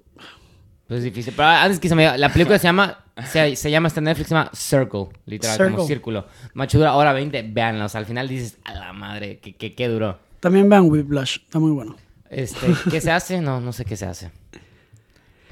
pues 0.89 0.99
es 0.99 1.05
difícil. 1.05 1.33
Pero 1.37 1.49
antes 1.49 1.79
que 1.79 1.89
se 1.89 1.95
me 1.95 2.17
la 2.19 2.33
película 2.33 2.59
se 2.59 2.65
llama, 2.65 3.05
se, 3.27 3.55
se 3.55 3.71
llama, 3.71 3.89
está 3.89 4.01
en 4.01 4.05
Netflix, 4.05 4.29
se 4.29 4.35
llama 4.35 4.51
Circle, 4.55 5.07
literal, 5.27 5.57
como 5.71 5.87
círculo. 5.87 6.27
Macho 6.55 6.79
dura 6.79 6.95
hora 6.95 7.13
20, 7.13 7.43
véanla, 7.53 7.85
o 7.85 7.89
sea, 7.89 8.01
al 8.01 8.07
final 8.07 8.27
dices, 8.29 8.59
a 8.65 8.75
la 8.75 8.93
madre, 8.93 9.39
que, 9.39 9.55
que, 9.55 9.75
que 9.75 9.89
duró. 9.89 10.19
También 10.41 10.69
vean 10.69 10.91
Whiplash, 10.91 11.37
está 11.45 11.59
muy 11.59 11.71
bueno. 11.71 11.95
Este, 12.31 12.67
¿qué 12.91 13.01
se 13.01 13.11
hace? 13.11 13.41
No, 13.43 13.61
no 13.61 13.73
sé 13.73 13.85
qué 13.85 13.95
se 13.97 14.07
hace. 14.07 14.31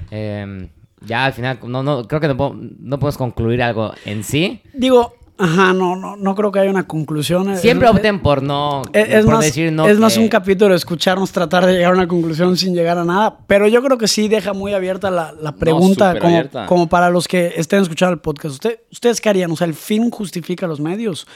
Em, 0.09 0.67
ya 1.05 1.25
al 1.25 1.33
final, 1.33 1.59
no, 1.63 1.83
no, 1.83 2.07
creo 2.07 2.19
que 2.19 2.27
no, 2.27 2.35
puedo- 2.37 2.55
no 2.55 2.99
podemos 2.99 3.17
concluir 3.17 3.61
algo 3.63 3.93
en 4.05 4.23
sí. 4.23 4.61
Digo, 4.73 5.15
ajá, 5.41 5.73
no, 5.73 5.95
no, 5.95 6.15
no 6.15 6.35
creo 6.35 6.51
que 6.51 6.59
haya 6.59 6.69
una 6.69 6.87
conclusión. 6.87 7.57
Siempre 7.57 7.87
es, 7.87 7.95
opten 7.95 8.21
por 8.21 8.43
no, 8.43 8.81
es, 8.93 9.09
es 9.09 9.25
por 9.25 9.35
más, 9.35 9.45
decir 9.45 9.71
no. 9.71 9.87
es 9.87 9.99
más 9.99 10.17
un 10.17 10.27
capítulo 10.27 10.71
de 10.71 10.77
escucharnos 10.77 11.31
tratar 11.31 11.65
de 11.65 11.73
llegar 11.73 11.91
a 11.91 11.95
una 11.95 12.07
conclusión 12.07 12.55
sin 12.57 12.73
llegar 12.75 12.97
a 12.97 13.03
nada, 13.03 13.39
pero 13.47 13.67
yo 13.67 13.81
creo 13.81 13.97
que 13.97 14.07
sí 14.07 14.27
deja 14.27 14.53
muy 14.53 14.73
abierta 14.73 15.11
la, 15.11 15.33
la 15.33 15.53
pregunta 15.53 16.09
súper 16.09 16.21
como, 16.21 16.35
abierta. 16.35 16.65
como 16.65 16.89
para 16.89 17.09
los 17.09 17.27
que 17.27 17.53
estén 17.55 17.81
escuchando 17.81 18.13
el 18.13 18.19
podcast. 18.19 18.53
¿Usted, 18.53 18.79
¿Ustedes 18.91 19.19
qué 19.21 19.29
harían? 19.29 19.51
O 19.51 19.55
sea, 19.55 19.67
¿el 19.67 19.73
fin 19.73 20.09
justifica 20.09 20.67
los 20.67 20.79
medios? 20.79 21.27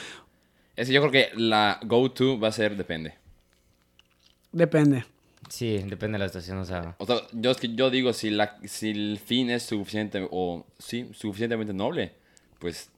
Es 0.76 0.90
yo 0.90 1.02
creo 1.02 1.12
que 1.12 1.30
la 1.36 1.80
go-to 1.84 2.40
va 2.40 2.50
a 2.50 2.52
ser 2.52 2.76
depende. 2.76 3.14
Depende. 4.52 5.06
Sí, 5.50 5.78
depende 5.78 6.18
de 6.18 6.20
la 6.20 6.28
situación, 6.28 6.58
o 6.58 6.66
sea. 6.66 6.96
O 6.98 7.06
sea, 7.06 7.18
yo, 7.32 7.52
es 7.52 7.58
que 7.58 7.74
yo 7.76 7.90
digo, 7.90 8.14
si, 8.14 8.30
la, 8.30 8.58
si 8.64 8.90
el 8.90 9.20
fin 9.24 9.50
es 9.50 9.64
suficiente 9.64 10.28
o 10.32 10.66
sí, 10.80 11.10
suficientemente 11.14 11.74
noble, 11.74 12.14
pues 12.60 12.90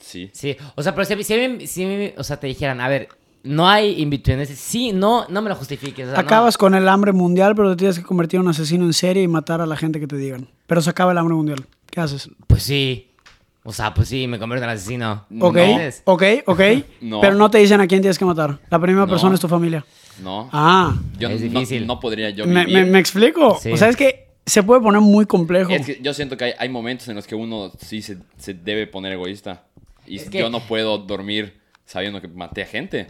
sí. 0.00 0.30
Sí, 0.32 0.56
o 0.74 0.82
sea, 0.82 0.94
pero 0.94 1.04
si, 1.04 1.22
si, 1.24 1.34
a 1.34 1.48
mí- 1.48 1.66
si 1.66 2.12
o 2.16 2.24
sea, 2.24 2.38
te 2.38 2.46
dijeran, 2.46 2.80
a 2.80 2.88
ver, 2.88 3.08
no 3.42 3.68
hay 3.68 4.00
in 4.02 4.10
between, 4.10 4.40
es- 4.40 4.50
sí, 4.58 4.92
no, 4.92 5.26
no 5.28 5.42
me 5.42 5.48
lo 5.48 5.54
justifiques. 5.54 6.06
o 6.06 6.10
sea, 6.10 6.20
no. 6.20 6.26
Acabas 6.26 6.58
con 6.58 6.74
el 6.74 6.88
hambre 6.88 7.12
mundial, 7.12 7.54
pero 7.54 7.70
te 7.70 7.76
tienes 7.76 7.98
que 7.98 8.04
convertir 8.04 8.38
en 8.38 8.44
un 8.46 8.50
asesino 8.50 8.84
en 8.84 8.92
serie 8.92 9.22
y 9.22 9.28
matar 9.28 9.60
a 9.60 9.66
la 9.66 9.76
gente 9.76 10.00
que 10.00 10.06
te 10.06 10.16
digan. 10.16 10.48
Pero 10.66 10.80
se 10.82 10.90
acaba 10.90 11.12
el 11.12 11.18
hambre 11.18 11.34
mundial. 11.34 11.64
¿Qué 11.90 12.00
haces? 12.00 12.28
Pues 12.46 12.62
sí. 12.62 13.10
O 13.68 13.72
sea, 13.72 13.92
pues 13.94 14.08
sí, 14.08 14.28
me 14.28 14.38
convierto 14.38 14.64
en 14.64 14.70
asesino. 14.70 15.24
Ok, 15.40 15.56
No. 15.56 15.78
ok, 16.04 16.22
ok. 16.46 16.60
No. 17.00 17.20
Pero 17.20 17.34
no 17.34 17.50
te 17.50 17.58
dicen 17.58 17.80
a 17.80 17.86
quién 17.88 18.00
tienes 18.00 18.18
que 18.18 18.24
matar. 18.24 18.58
La 18.70 18.78
primera 18.78 19.06
No. 19.06 19.10
persona 19.10 19.34
es 19.34 19.40
tu 19.40 19.48
familia. 19.48 19.84
No. 20.22 20.48
Ah, 20.52 20.96
yo 21.18 21.28
es 21.28 21.40
difícil. 21.40 21.86
No, 21.86 21.98
podría 22.00 22.30
yo 22.30 22.46
me, 22.46 22.66
me- 22.66 22.84
me 22.84 22.98
explico. 22.98 23.58
Sí. 23.60 23.72
O 23.72 23.76
sea, 23.76 23.88
es 23.88 23.96
que 23.96 24.28
se 24.46 24.62
puede 24.62 24.80
poner 24.80 25.00
muy 25.00 25.26
complejo. 25.26 25.70
Es 25.72 25.84
que 25.84 25.98
yo 26.00 26.14
siento 26.14 26.36
que 26.36 26.44
hay, 26.44 26.52
hay 26.58 26.68
momentos 26.68 27.08
en 27.08 27.16
los 27.16 27.26
que 27.26 27.34
uno 27.34 27.72
sí 27.80 28.02
se, 28.02 28.18
se 28.38 28.54
debe 28.54 28.86
poner 28.86 29.12
egoísta. 29.12 29.64
Y 30.06 30.16
Es 30.16 30.30
que- 30.30 30.38
yo 30.40 30.50
no 30.50 30.60
puedo 30.60 30.98
dormir 30.98 31.60
sabiendo 31.84 32.20
que 32.20 32.28
maté 32.28 32.62
a 32.62 32.66
gente. 32.66 33.08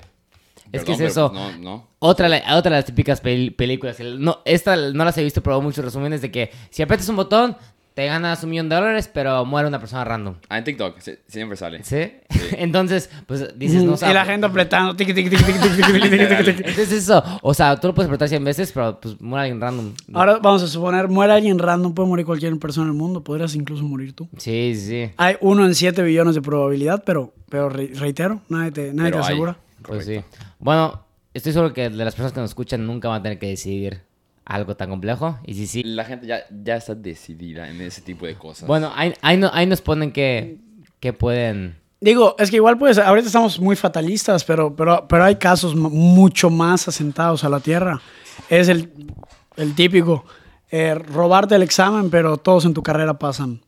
Es 0.73 0.83
que 0.85 0.93
es 0.93 1.01
eso. 1.01 1.31
pues 1.33 1.41
no, 1.59 1.59
no. 1.59 1.89
Otra, 2.01 2.29
de 2.71 2.77
las 2.77 2.85
típicas 2.87 3.23
pel- 3.23 3.55
películas. 3.55 4.01
el- 4.01 4.21
No, 4.21 4.41
esta 4.45 4.75
no 4.77 5.05
las 5.05 5.17
he 5.17 5.23
visto, 5.23 5.43
pero 5.43 5.61
muchos 5.61 5.85
resúmenes 5.85 6.21
de 6.23 6.31
que 6.31 6.51
si 6.71 6.83
aprietas 6.83 7.09
un 7.09 7.17
botón, 7.17 7.57
te 7.97 8.05
ganas 8.05 8.45
un 8.45 8.51
millón 8.51 8.69
de 8.69 8.77
dólares, 8.77 9.09
pero 9.11 9.47
muere 9.47 9.67
una 9.67 9.81
persona 9.81 10.05
random. 10.05 10.35
Ah, 10.51 10.59
en 10.59 10.65
TikTok, 10.65 10.99
sí, 10.99 11.13
siempre 11.29 11.57
sale. 11.57 11.83
¿Sí? 11.83 12.13
Entonces, 12.59 13.09
pues 13.27 13.59
dices, 13.59 13.85
no 13.85 13.97
sabes. 13.97 14.13
Y 14.13 14.15
la 14.15 14.27
gente 14.27 14.47
apretando, 14.47 14.95
tic, 14.95 15.15
tic, 15.15 15.31
tic, 15.31 15.41
Entonces, 15.49 16.93
eso, 16.93 17.25
o 17.41 17.55
sea, 17.55 17.81
tú 17.81 17.87
lo 17.87 17.95
puedes 17.95 18.09
apretar 18.09 18.29
100 18.29 18.45
veces, 18.45 18.71
pero 18.73 19.01
pues 19.01 19.19
muere 19.19 19.45
alguien 19.45 19.63
random. 19.63 19.95
Ahora 20.13 20.37
vamos 20.43 20.63
a 20.63 20.67
suponer, 20.67 21.09
muere 21.09 21.33
alguien 21.33 21.59
random, 21.59 21.95
puede 21.95 22.07
morir 22.07 22.27
cualquier 22.27 22.55
persona 22.59 22.89
en 22.89 22.93
el 22.93 22.99
mundo, 22.99 23.25
podrías 23.25 23.55
incluso 23.55 23.83
morir 23.83 24.13
tú. 24.13 24.29
Sí, 24.37 24.75
sí. 24.77 25.11
Hay 25.17 25.37
uno 25.41 25.65
en 25.65 25.75
7 25.75 26.03
billones 26.03 26.35
de 26.35 26.43
probabilidad, 26.43 27.03
pero, 27.03 27.33
pero 27.49 27.71
reitero, 27.71 28.43
nadie 28.51 28.73
te, 28.73 28.93
nadie 28.93 29.13
te 29.13 29.19
asegura. 29.21 29.57
Pues 29.81 30.05
sí. 30.05 30.21
Bueno, 30.59 31.03
estoy 31.33 31.55
seguro 31.55 31.73
que 31.73 31.89
de 31.89 32.05
las 32.05 32.15
personas 32.15 32.35
que 32.35 32.41
nos 32.41 32.51
escuchan 32.51 32.87
nunca 32.87 33.09
van 33.09 33.21
a 33.21 33.23
tener 33.23 33.39
que 33.39 33.47
decidir 33.47 34.03
algo 34.47 34.75
tan 34.77 34.89
complejo. 34.89 35.39
Y 35.45 35.53
si 35.55 35.67
sí. 35.67 35.83
La 35.83 36.05
gente 36.05 36.27
ya, 36.27 36.41
ya 36.65 36.77
está 36.77 36.95
decidida 36.95 37.69
en 37.69 37.81
ese 37.83 38.01
tipo 38.01 38.25
de 38.27 38.37
cosas. 38.37 38.67
Bueno, 38.67 38.91
ahí, 38.95 39.13
ahí, 39.21 39.37
no- 39.37 39.51
ahí 39.53 39.67
nos 39.67 39.83
ponen 39.83 40.13
que, 40.13 40.57
que 41.01 41.13
pueden. 41.13 41.77
Digo, 42.01 42.37
es 42.39 42.51
que 42.51 42.57
igual 42.57 42.79
pues 42.79 42.99
ahorita 42.99 43.27
estamos 43.27 43.59
muy 43.59 43.75
fatalistas, 43.75 44.45
pero, 44.45 44.75
pero, 44.77 45.07
pero 45.09 45.25
hay 45.25 45.37
casos 45.37 45.75
mucho 45.75 46.49
más 46.51 46.87
asentados 46.89 47.43
a 47.45 47.49
la 47.49 47.59
tierra. 47.61 48.01
Es 48.49 48.69
el, 48.69 48.93
el 49.57 49.75
típico, 49.75 50.25
eh, 50.71 50.95
robarte 50.95 51.55
el 51.57 51.63
examen, 51.63 52.09
pero 52.11 52.37
todos 52.37 52.65
en 52.67 52.75
tu 52.75 52.83
carrera 52.83 53.19
pasan. 53.19 53.61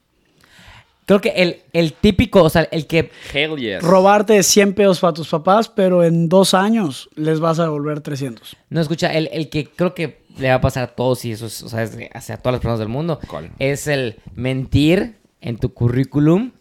Creo 1.09 1.23
que 1.23 1.31
el, 1.31 1.62
el 1.73 1.94
típico, 1.94 2.42
o 2.42 2.51
sea, 2.51 2.68
el 2.71 2.87
que. 2.87 3.11
Hell 3.33 3.57
yes. 3.57 3.83
Robarte 3.83 4.42
100 4.42 4.75
pesos 4.75 5.01
para 5.01 5.14
tus 5.14 5.27
papás, 5.27 5.71
pero 5.71 6.05
en 6.05 6.29
dos 6.29 6.53
años 6.53 7.09
les 7.14 7.40
vas 7.40 7.59
a 7.59 7.62
devolver 7.62 8.03
300. 8.03 8.55
No 8.68 8.79
escucha, 8.79 9.11
el, 9.14 9.31
el 9.33 9.49
que 9.49 9.64
creo 9.71 9.94
que 9.94 10.21
le 10.37 10.51
va 10.51 10.57
a 10.57 10.61
pasar 10.61 10.83
a 10.85 10.87
todos 10.88 11.25
y 11.25 11.33
eso 11.33 11.47
es, 11.47 11.62
o 11.62 11.71
sea, 11.71 11.83
es 11.83 11.97
hacia 12.12 12.37
todas 12.37 12.53
las 12.53 12.61
personas 12.61 12.81
del 12.81 12.88
mundo. 12.88 13.21
¿Cuál? 13.27 13.53
Es 13.59 13.87
el 13.87 14.16
mentir 14.35 15.16
en 15.40 15.57
tu 15.57 15.73
currículum 15.73 16.53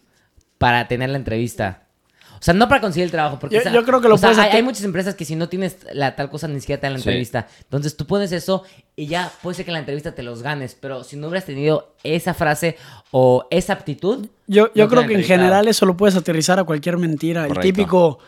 para 0.56 0.88
tener 0.88 1.10
la 1.10 1.18
entrevista. 1.18 1.82
O 2.40 2.42
sea, 2.42 2.54
no 2.54 2.68
para 2.68 2.80
conseguir 2.80 3.04
el 3.04 3.10
trabajo. 3.10 3.38
Porque, 3.38 3.56
Yo- 3.56 3.60
o 3.60 3.62
sea, 3.64 3.72
yo 3.72 3.84
creo 3.84 4.00
que 4.00 4.08
lo 4.08 4.14
o 4.14 4.18
sea, 4.18 4.28
puedes 4.28 4.38
hay, 4.38 4.44
hacer- 4.48 4.56
hay 4.56 4.62
muchas 4.62 4.84
empresas 4.84 5.14
que 5.14 5.24
si 5.24 5.34
no 5.36 5.48
tienes 5.48 5.76
la 5.92 6.14
tal 6.16 6.30
cosa 6.30 6.48
ni 6.48 6.60
siquiera 6.60 6.80
te 6.80 6.86
dan 6.86 6.94
la 6.94 6.98
Sí. 7.00 7.08
entrevista. 7.08 7.46
Entonces 7.64 7.96
tú 7.96 8.06
pones 8.06 8.32
eso 8.32 8.62
y 8.96 9.06
ya 9.06 9.30
puede 9.42 9.54
ser 9.56 9.64
que 9.64 9.70
en 9.70 9.74
la 9.74 9.80
entrevista 9.80 10.14
te 10.14 10.22
los 10.22 10.42
ganes. 10.42 10.76
Pero 10.80 11.04
si 11.04 11.16
no 11.16 11.28
hubieras 11.28 11.44
tenido 11.46 11.94
esa 12.04 12.34
frase 12.34 12.76
o 13.10 13.46
esa 13.50 13.72
aptitud. 13.74 14.26
Yo, 14.46 14.72
yo 14.74 14.84
no 14.84 14.90
creo 14.90 15.06
que 15.06 15.14
en 15.14 15.24
general 15.24 15.68
eso 15.68 15.84
lo 15.86 15.96
puedes 15.96 16.16
aterrizar 16.16 16.58
a 16.58 16.64
cualquier 16.64 16.96
mentira. 16.96 17.46
El 17.46 17.58
típico 17.58 18.18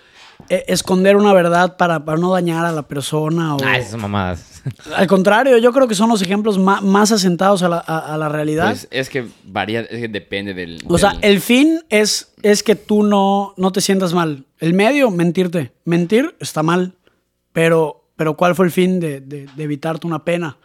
eh, 0.48 0.64
esconder 0.68 1.16
una 1.16 1.32
verdad 1.32 1.76
para, 1.76 2.04
para 2.04 2.18
no 2.18 2.32
dañar 2.32 2.64
a 2.66 2.72
la 2.72 2.82
persona. 2.82 3.54
O... 3.54 3.58
Ah, 3.64 3.76
esas 3.78 4.00
mamadas. 4.00 4.62
Al 4.94 5.06
contrario, 5.06 5.56
yo 5.58 5.72
creo 5.72 5.88
que 5.88 5.94
son 5.94 6.08
los 6.10 6.20
ejemplos 6.22 6.58
ma- 6.58 6.80
más, 6.80 7.12
asentados 7.12 7.62
a 7.62 7.68
la, 7.68 7.78
a- 7.86 8.14
a 8.14 8.18
la 8.18 8.28
realidad. 8.28 8.68
Pues 8.68 8.88
es 8.90 9.08
que 9.08 9.26
varía, 9.44 9.80
es 9.82 10.00
que 10.00 10.08
depende 10.08 10.52
del. 10.54 10.82
o 10.88 10.98
sea, 10.98 11.16
el 11.22 11.40
fin 11.40 11.80
es, 11.88 12.32
es 12.42 12.62
que 12.62 12.74
tú 12.76 13.02
no, 13.02 13.54
no 13.56 13.72
te 13.72 13.80
sientas 13.80 14.12
mal. 14.14 14.44
El 14.58 14.74
medio, 14.74 15.10
mentirte. 15.10 15.72
Mentir 15.84 16.34
está 16.40 16.62
mal. 16.62 16.94
Pero, 17.52 18.04
pero 18.16 18.36
¿cuál 18.36 18.54
fue 18.54 18.66
el 18.66 18.72
fin 18.72 19.00
de, 19.00 19.20
de- 19.20 19.46
de 19.56 19.62
evitarte 19.64 20.06
una 20.06 20.24
pena? 20.24 20.56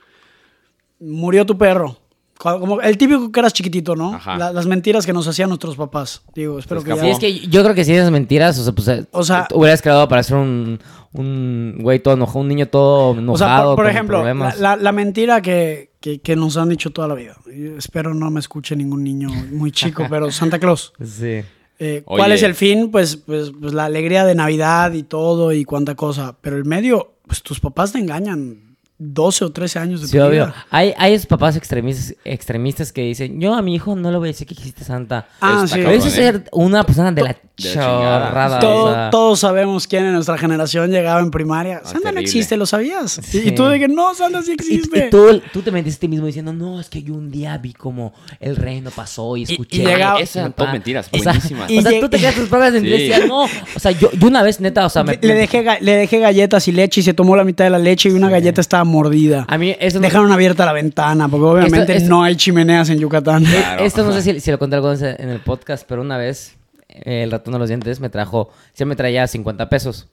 Murió 1.00 1.46
tu 1.46 1.58
perro. 1.58 1.98
Como 2.38 2.82
el 2.82 2.98
típico 2.98 3.32
que 3.32 3.40
eras 3.40 3.54
chiquitito, 3.54 3.96
¿no? 3.96 4.14
Ajá. 4.16 4.38
La- 4.38 4.52
las 4.54 4.66
mentiras 4.66 5.06
que 5.06 5.14
nos 5.14 5.28
hacían 5.28 5.50
nuestros 5.50 5.76
papás. 5.78 6.22
Digo, 6.36 6.60
espero 6.60 6.84
que 6.84 6.90
ya... 6.90 6.98
Sí, 7.02 7.08
es 7.08 7.20
que 7.20 7.40
yo 7.48 7.64
creo 7.64 7.74
que 7.74 7.86
si 7.86 7.94
esas 7.94 8.12
mentiras, 8.12 8.60
o 8.60 8.64
sea, 8.64 8.74
pues, 8.74 8.88
eh, 8.90 9.06
O 9.12 9.24
sea- 9.24 9.48
hubieras 9.54 9.82
creado 9.82 10.08
para 10.10 10.22
ser 10.22 10.38
un, 10.38 10.80
un 11.14 11.78
güey 11.80 12.00
todo 12.00 12.14
enojado, 12.16 12.40
un 12.40 12.48
niño 12.50 12.68
todo 12.68 13.14
enojado. 13.18 13.34
O 13.34 13.38
sea, 13.38 13.66
por, 13.66 13.76
por 13.78 13.86
con 13.86 13.92
ejemplo, 13.92 14.18
la, 14.18 14.24
problemas. 14.24 14.60
la- 14.60 14.76
la 14.76 14.92
mentira 14.92 15.42
que, 15.42 15.92
que- 16.02 16.20
que 16.20 16.36
nos 16.36 16.58
han 16.58 16.70
dicho 16.70 16.92
toda 16.92 17.08
la 17.08 17.16
vida. 17.16 17.38
Espero 17.78 18.14
no 18.14 18.30
me 18.30 18.40
escuche 18.42 18.76
ningún 18.76 19.04
niño 19.04 19.30
muy 19.52 19.72
chico, 19.72 20.04
pero 20.10 20.30
Santa 20.32 20.60
Claus. 20.60 20.92
Sí. 21.04 21.42
Eh, 21.80 22.04
¿Cuál 22.06 22.22
Oye. 22.32 22.36
es 22.36 22.44
el 22.44 22.56
fin? 22.56 22.90
Pues, 22.92 23.18
pues, 23.18 23.52
pues 23.60 23.74
la 23.74 23.86
alegría 23.86 24.24
de 24.26 24.36
Navidad 24.36 24.94
y 24.94 25.04
todo 25.04 25.52
y 25.52 25.66
cuánta 25.66 25.96
cosa. 25.96 26.36
Pero 26.42 26.58
el 26.58 26.66
medio, 26.66 27.16
pues 27.28 27.42
tus 27.44 27.60
papás 27.60 27.92
te 27.92 28.00
engañan 28.00 28.65
12 28.98 29.44
o 29.46 29.52
13 29.52 29.78
años 29.80 30.02
de 30.02 30.08
Sí, 30.08 30.18
tu 30.18 30.24
obvio. 30.24 30.46
vida. 30.46 30.56
Hay, 30.70 30.94
hay 30.98 31.14
esos 31.14 31.28
papás 31.28 31.58
extremistas, 31.58 32.16
extremistas 32.24 32.94
que 32.94 33.02
dicen, 33.02 33.42
yo 33.42 33.54
a 33.54 33.62
mi 33.62 33.76
hijo 33.76 33.94
no 33.96 34.10
le 34.10 34.18
voy 34.18 34.30
a 34.30 34.32
decir 34.32 34.48
que 34.48 34.54
existe 34.54 34.84
Santa. 34.86 35.28
Ah, 35.42 35.64
Está 35.66 35.68
sí. 35.68 35.82
cabrón, 35.82 35.94
Eso 36.00 36.08
es 36.08 36.14
¿eh? 36.14 36.16
ser 36.18 36.44
una 36.54 36.84
persona 36.86 37.12
de 37.12 37.22
la, 37.22 37.28
De 37.30 37.34
la 37.34 37.40
chingada. 37.72 38.28
chorrada. 38.30 38.60
Todo- 38.60 38.86
o 38.86 38.94
sea. 38.94 39.10
Todos 39.10 39.40
sabemos 39.42 39.86
quién 39.88 40.06
en 40.06 40.14
nuestra 40.14 40.38
generación 40.38 40.92
llegaba 40.92 41.20
en 41.20 41.30
primaria. 41.30 41.82
Santa 41.84 42.14
no 42.14 42.20
existe, 42.22 42.56
¿lo 42.56 42.66
sabías? 42.66 43.20
Sí. 43.22 43.42
Y, 43.46 43.50
y 43.50 43.52
tú 43.52 43.66
de 43.66 43.80
que 43.80 43.88
no, 43.90 44.14
Santa 44.16 44.42
sí 44.42 44.52
Y, 44.52 44.54
existe. 44.54 45.08
y 45.08 45.10
tú, 45.10 45.42
tú 45.52 45.62
te 45.62 45.72
mentiste 45.72 45.98
a 45.98 46.02
ti 46.02 46.08
mismo 46.08 46.26
diciendo, 46.28 46.54
no, 46.54 46.80
es 46.80 46.88
que 46.88 47.04
yo 47.04 47.16
un 47.16 47.30
día 47.30 47.58
vi 47.58 47.74
como 47.74 48.14
el 48.40 48.56
reino 48.56 48.92
pasó 48.92 49.36
y 49.36 49.44
escuché. 49.44 49.84
llegaba- 49.84 50.20
a 50.20 50.22
Esas 50.22 50.38
eran 50.38 50.48
mi 50.48 50.52
papá". 50.54 50.64
todo 50.64 50.72
mentiras, 50.74 51.10
O 51.12 51.18
buenísimas. 51.22 51.70
O 51.70 51.82
sea, 51.82 51.92
Y 51.92 52.00
tú 52.00 52.08
te 52.10 52.18
quedas 52.18 52.36
tus 52.36 52.48
propias 52.48 52.72
mentiras 52.74 53.00
y 53.00 53.04
Sí. 53.04 53.10
decías, 53.10 53.28
no. 53.28 53.44
O 53.44 53.80
sea, 53.80 53.92
yo, 53.92 54.10
yo 54.14 54.28
una 54.28 54.42
vez, 54.42 54.62
neta, 54.62 54.86
o 54.86 54.90
sea, 54.90 55.04
me. 55.04 55.20
le, 55.22 55.34
dejé, 55.34 55.66
le 55.82 55.96
dejé 55.98 56.20
galletas 56.20 56.66
y 56.70 56.72
leche 56.72 57.02
y 57.02 57.04
se 57.04 57.14
tomó 57.14 57.36
la 57.36 57.44
mitad 57.44 57.66
de 57.66 57.72
la 57.72 57.80
leche 57.80 58.08
y 58.08 58.14
una 58.14 58.30
galleta 58.30 58.62
estaba 58.62 58.85
mordida. 58.86 59.46
A 59.50 59.58
mí 59.58 59.76
eso 59.80 60.00
no. 60.00 60.04
Dejaron 60.04 60.32
abierta 60.32 60.66
la 60.66 60.74
ventana 60.74 61.28
porque 61.28 61.46
obviamente 61.46 61.96
esto- 61.98 62.10
no 62.10 62.24
hay 62.24 62.36
chimeneas 62.36 62.90
en 62.90 63.00
Yucatán. 63.00 63.44
Claro. 63.44 63.84
Esto 63.84 64.04
no 64.06 64.14
sé 64.14 64.22
si, 64.22 64.40
si 64.40 64.52
lo 64.52 64.58
conté 64.60 64.80
vez 64.80 65.02
en 65.02 65.30
el 65.30 65.40
podcast, 65.40 65.86
pero 65.88 66.02
una 66.02 66.18
vez 66.18 66.56
eh, 66.88 67.24
el 67.24 67.32
ratón 67.32 67.54
de 67.54 67.60
los 67.60 67.68
dientes 67.70 68.00
me 68.00 68.10
trajo, 68.10 68.50
siempre 68.74 68.94
me 68.94 68.96
traía 68.96 69.28
50 69.28 69.68
pesos. 69.70 70.08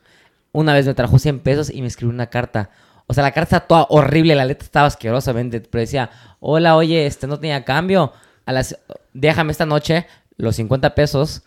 Una 0.52 0.74
vez 0.74 0.86
me 0.86 0.94
trajo 0.94 1.18
100 1.18 1.38
pesos 1.40 1.70
y 1.70 1.80
me 1.80 1.86
escribió 1.88 2.12
una 2.12 2.26
carta. 2.26 2.70
O 3.06 3.14
sea, 3.14 3.22
la 3.22 3.32
carta 3.32 3.56
estaba 3.56 3.66
toda 3.66 3.86
horrible, 3.90 4.34
la 4.34 4.44
letra 4.44 4.64
estaba 4.64 4.86
asquerosamente, 4.86 5.60
pero 5.60 5.80
decía, 5.80 6.10
hola, 6.40 6.76
oye, 6.76 7.06
este 7.06 7.26
no 7.26 7.38
tenía 7.38 7.64
cambio. 7.64 8.12
A 8.46 8.52
las, 8.52 8.78
déjame 9.12 9.52
esta 9.52 9.66
noche 9.66 10.06
los 10.36 10.56
50 10.56 10.94
pesos 10.94 11.42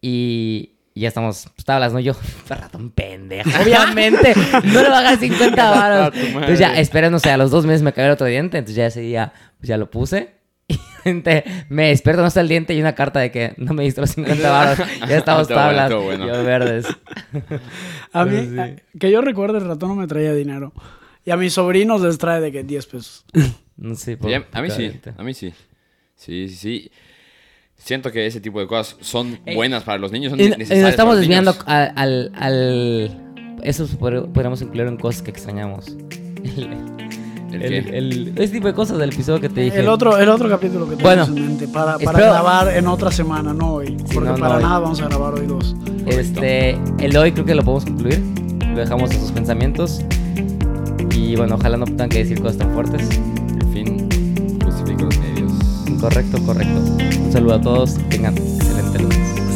y, 0.00 0.72
y 0.94 1.00
ya 1.02 1.08
estamos, 1.08 1.48
pues, 1.54 1.64
tablas, 1.64 1.92
¿no? 1.92 2.00
Yo, 2.00 2.14
ratón 2.48 2.90
pendejo, 2.90 3.48
obviamente, 3.62 4.34
no 4.64 4.82
le 4.82 4.88
va 4.88 4.98
a 5.00 5.02
dar 5.02 5.18
50 5.18 5.70
varos. 5.70 6.14
Entonces 6.16 6.58
ya, 6.58 6.78
espera, 6.78 7.10
no 7.10 7.18
sé, 7.18 7.30
a 7.30 7.36
los 7.36 7.50
dos 7.50 7.64
meses 7.66 7.82
me 7.82 7.92
cayó 7.92 8.06
el 8.08 8.12
otro 8.12 8.26
diente, 8.26 8.58
entonces 8.58 8.76
ya 8.76 8.86
ese 8.86 9.00
día, 9.00 9.32
pues 9.58 9.68
ya 9.68 9.76
lo 9.76 9.90
puse. 9.90 10.34
Y 10.68 10.78
gente, 11.02 11.42
me 11.68 11.88
despierto, 11.88 12.22
no 12.22 12.28
está 12.28 12.40
el 12.42 12.48
diente 12.48 12.74
y 12.74 12.80
una 12.80 12.94
carta 12.94 13.18
de 13.18 13.32
que 13.32 13.54
no 13.56 13.74
me 13.74 13.82
diste 13.82 14.00
los 14.00 14.10
50 14.10 14.50
varos. 14.50 14.78
Ya 15.08 15.16
estamos 15.16 15.48
tablas. 15.48 15.92
bueno. 15.92 16.26
Yo 16.28 16.44
verdes. 16.44 16.86
A 18.12 18.24
mí, 18.24 18.36
Sí. 18.48 18.98
que 18.98 19.10
yo 19.10 19.20
recuerde, 19.20 19.58
el 19.58 19.64
ratón 19.66 19.88
no 19.90 19.94
me 19.96 20.06
traía 20.06 20.32
dinero. 20.32 20.72
Y 21.24 21.32
a 21.32 21.36
mis 21.36 21.54
sobrinos 21.54 22.00
les 22.02 22.18
trae 22.18 22.40
de 22.40 22.52
que 22.52 22.62
10 22.62 22.86
pesos. 22.86 23.24
No 23.76 23.96
sé, 23.96 24.16
por 24.16 24.30
Sí, 24.30 24.36
a, 24.36 24.46
a 24.52 24.62
mí 24.62 24.70
sí, 24.70 25.00
a 25.16 25.22
mí 25.24 25.34
sí. 25.34 25.52
Sí, 26.14 26.48
sí, 26.48 26.54
sí. 26.56 26.92
Siento 27.82 28.12
que 28.12 28.26
ese 28.26 28.40
tipo 28.40 28.60
de 28.60 28.66
cosas 28.66 28.96
son 29.00 29.38
Ey. 29.46 29.56
buenas 29.56 29.82
para 29.84 29.98
los 29.98 30.12
niños. 30.12 30.30
Son 30.30 30.40
y 30.40 30.44
necesarias 30.50 30.82
nos 30.82 30.90
estamos 30.90 31.12
para 31.12 31.14
los 31.14 31.20
desviando 31.20 31.52
niños. 31.52 31.64
al, 31.66 31.92
al, 31.96 32.32
al- 32.34 33.58
Eso 33.62 33.86
pod- 33.98 34.30
podríamos 34.32 34.60
incluir 34.62 34.86
en 34.86 34.96
cosas 34.96 35.22
que 35.22 35.30
extrañamos. 35.30 35.86
El, 37.52 37.64
¿El 37.64 37.94
el- 37.94 38.32
ese 38.38 38.52
tipo 38.52 38.68
de 38.68 38.74
cosas 38.74 38.96
del 38.98 39.10
episodio 39.12 39.40
que 39.40 39.48
te 39.48 39.60
dije. 39.62 39.80
El 39.80 39.88
otro, 39.88 40.16
el 40.16 40.28
otro 40.28 40.48
capítulo 40.48 40.88
que 40.88 40.94
Bueno, 40.94 41.24
tenemos 41.24 41.28
en 41.40 41.48
mente 41.58 41.66
para, 41.66 41.98
para 41.98 42.02
espero- 42.18 42.32
grabar 42.32 42.68
en 42.76 42.86
otra 42.86 43.10
semana, 43.10 43.52
no 43.52 43.72
hoy. 43.74 43.96
porque 44.14 44.20
no, 44.30 44.36
no 44.36 44.38
para 44.38 44.56
hoy. 44.58 44.62
nada 44.62 44.78
vamos 44.78 45.00
a 45.02 45.08
grabar 45.08 45.34
hoy 45.34 45.46
dos. 45.46 45.74
Este, 46.06 46.78
el 47.00 47.16
hoy 47.16 47.32
creo 47.32 47.44
que 47.44 47.56
lo 47.56 47.64
podemos 47.64 47.86
concluir. 47.86 48.22
Lo 48.72 48.78
dejamos 48.78 49.10
a 49.10 49.14
sus 49.14 49.32
pensamientos. 49.32 50.00
Y 51.12 51.34
bueno, 51.34 51.56
ojalá 51.56 51.76
no 51.76 51.86
tengan 51.86 52.08
que 52.08 52.18
decir 52.18 52.40
cosas 52.40 52.58
tan 52.58 52.72
fuertes. 52.72 53.02
El 53.10 53.66
fin 53.72 54.08
justifica 54.64 55.02
los. 55.06 55.16
Correcto, 56.00 56.42
correcto. 56.44 56.80
Un 57.22 57.30
saludo 57.30 57.54
a 57.54 57.60
todos. 57.60 57.98
Tengan 58.08 58.36
excelente 58.36 58.98
lunes. 59.00 59.49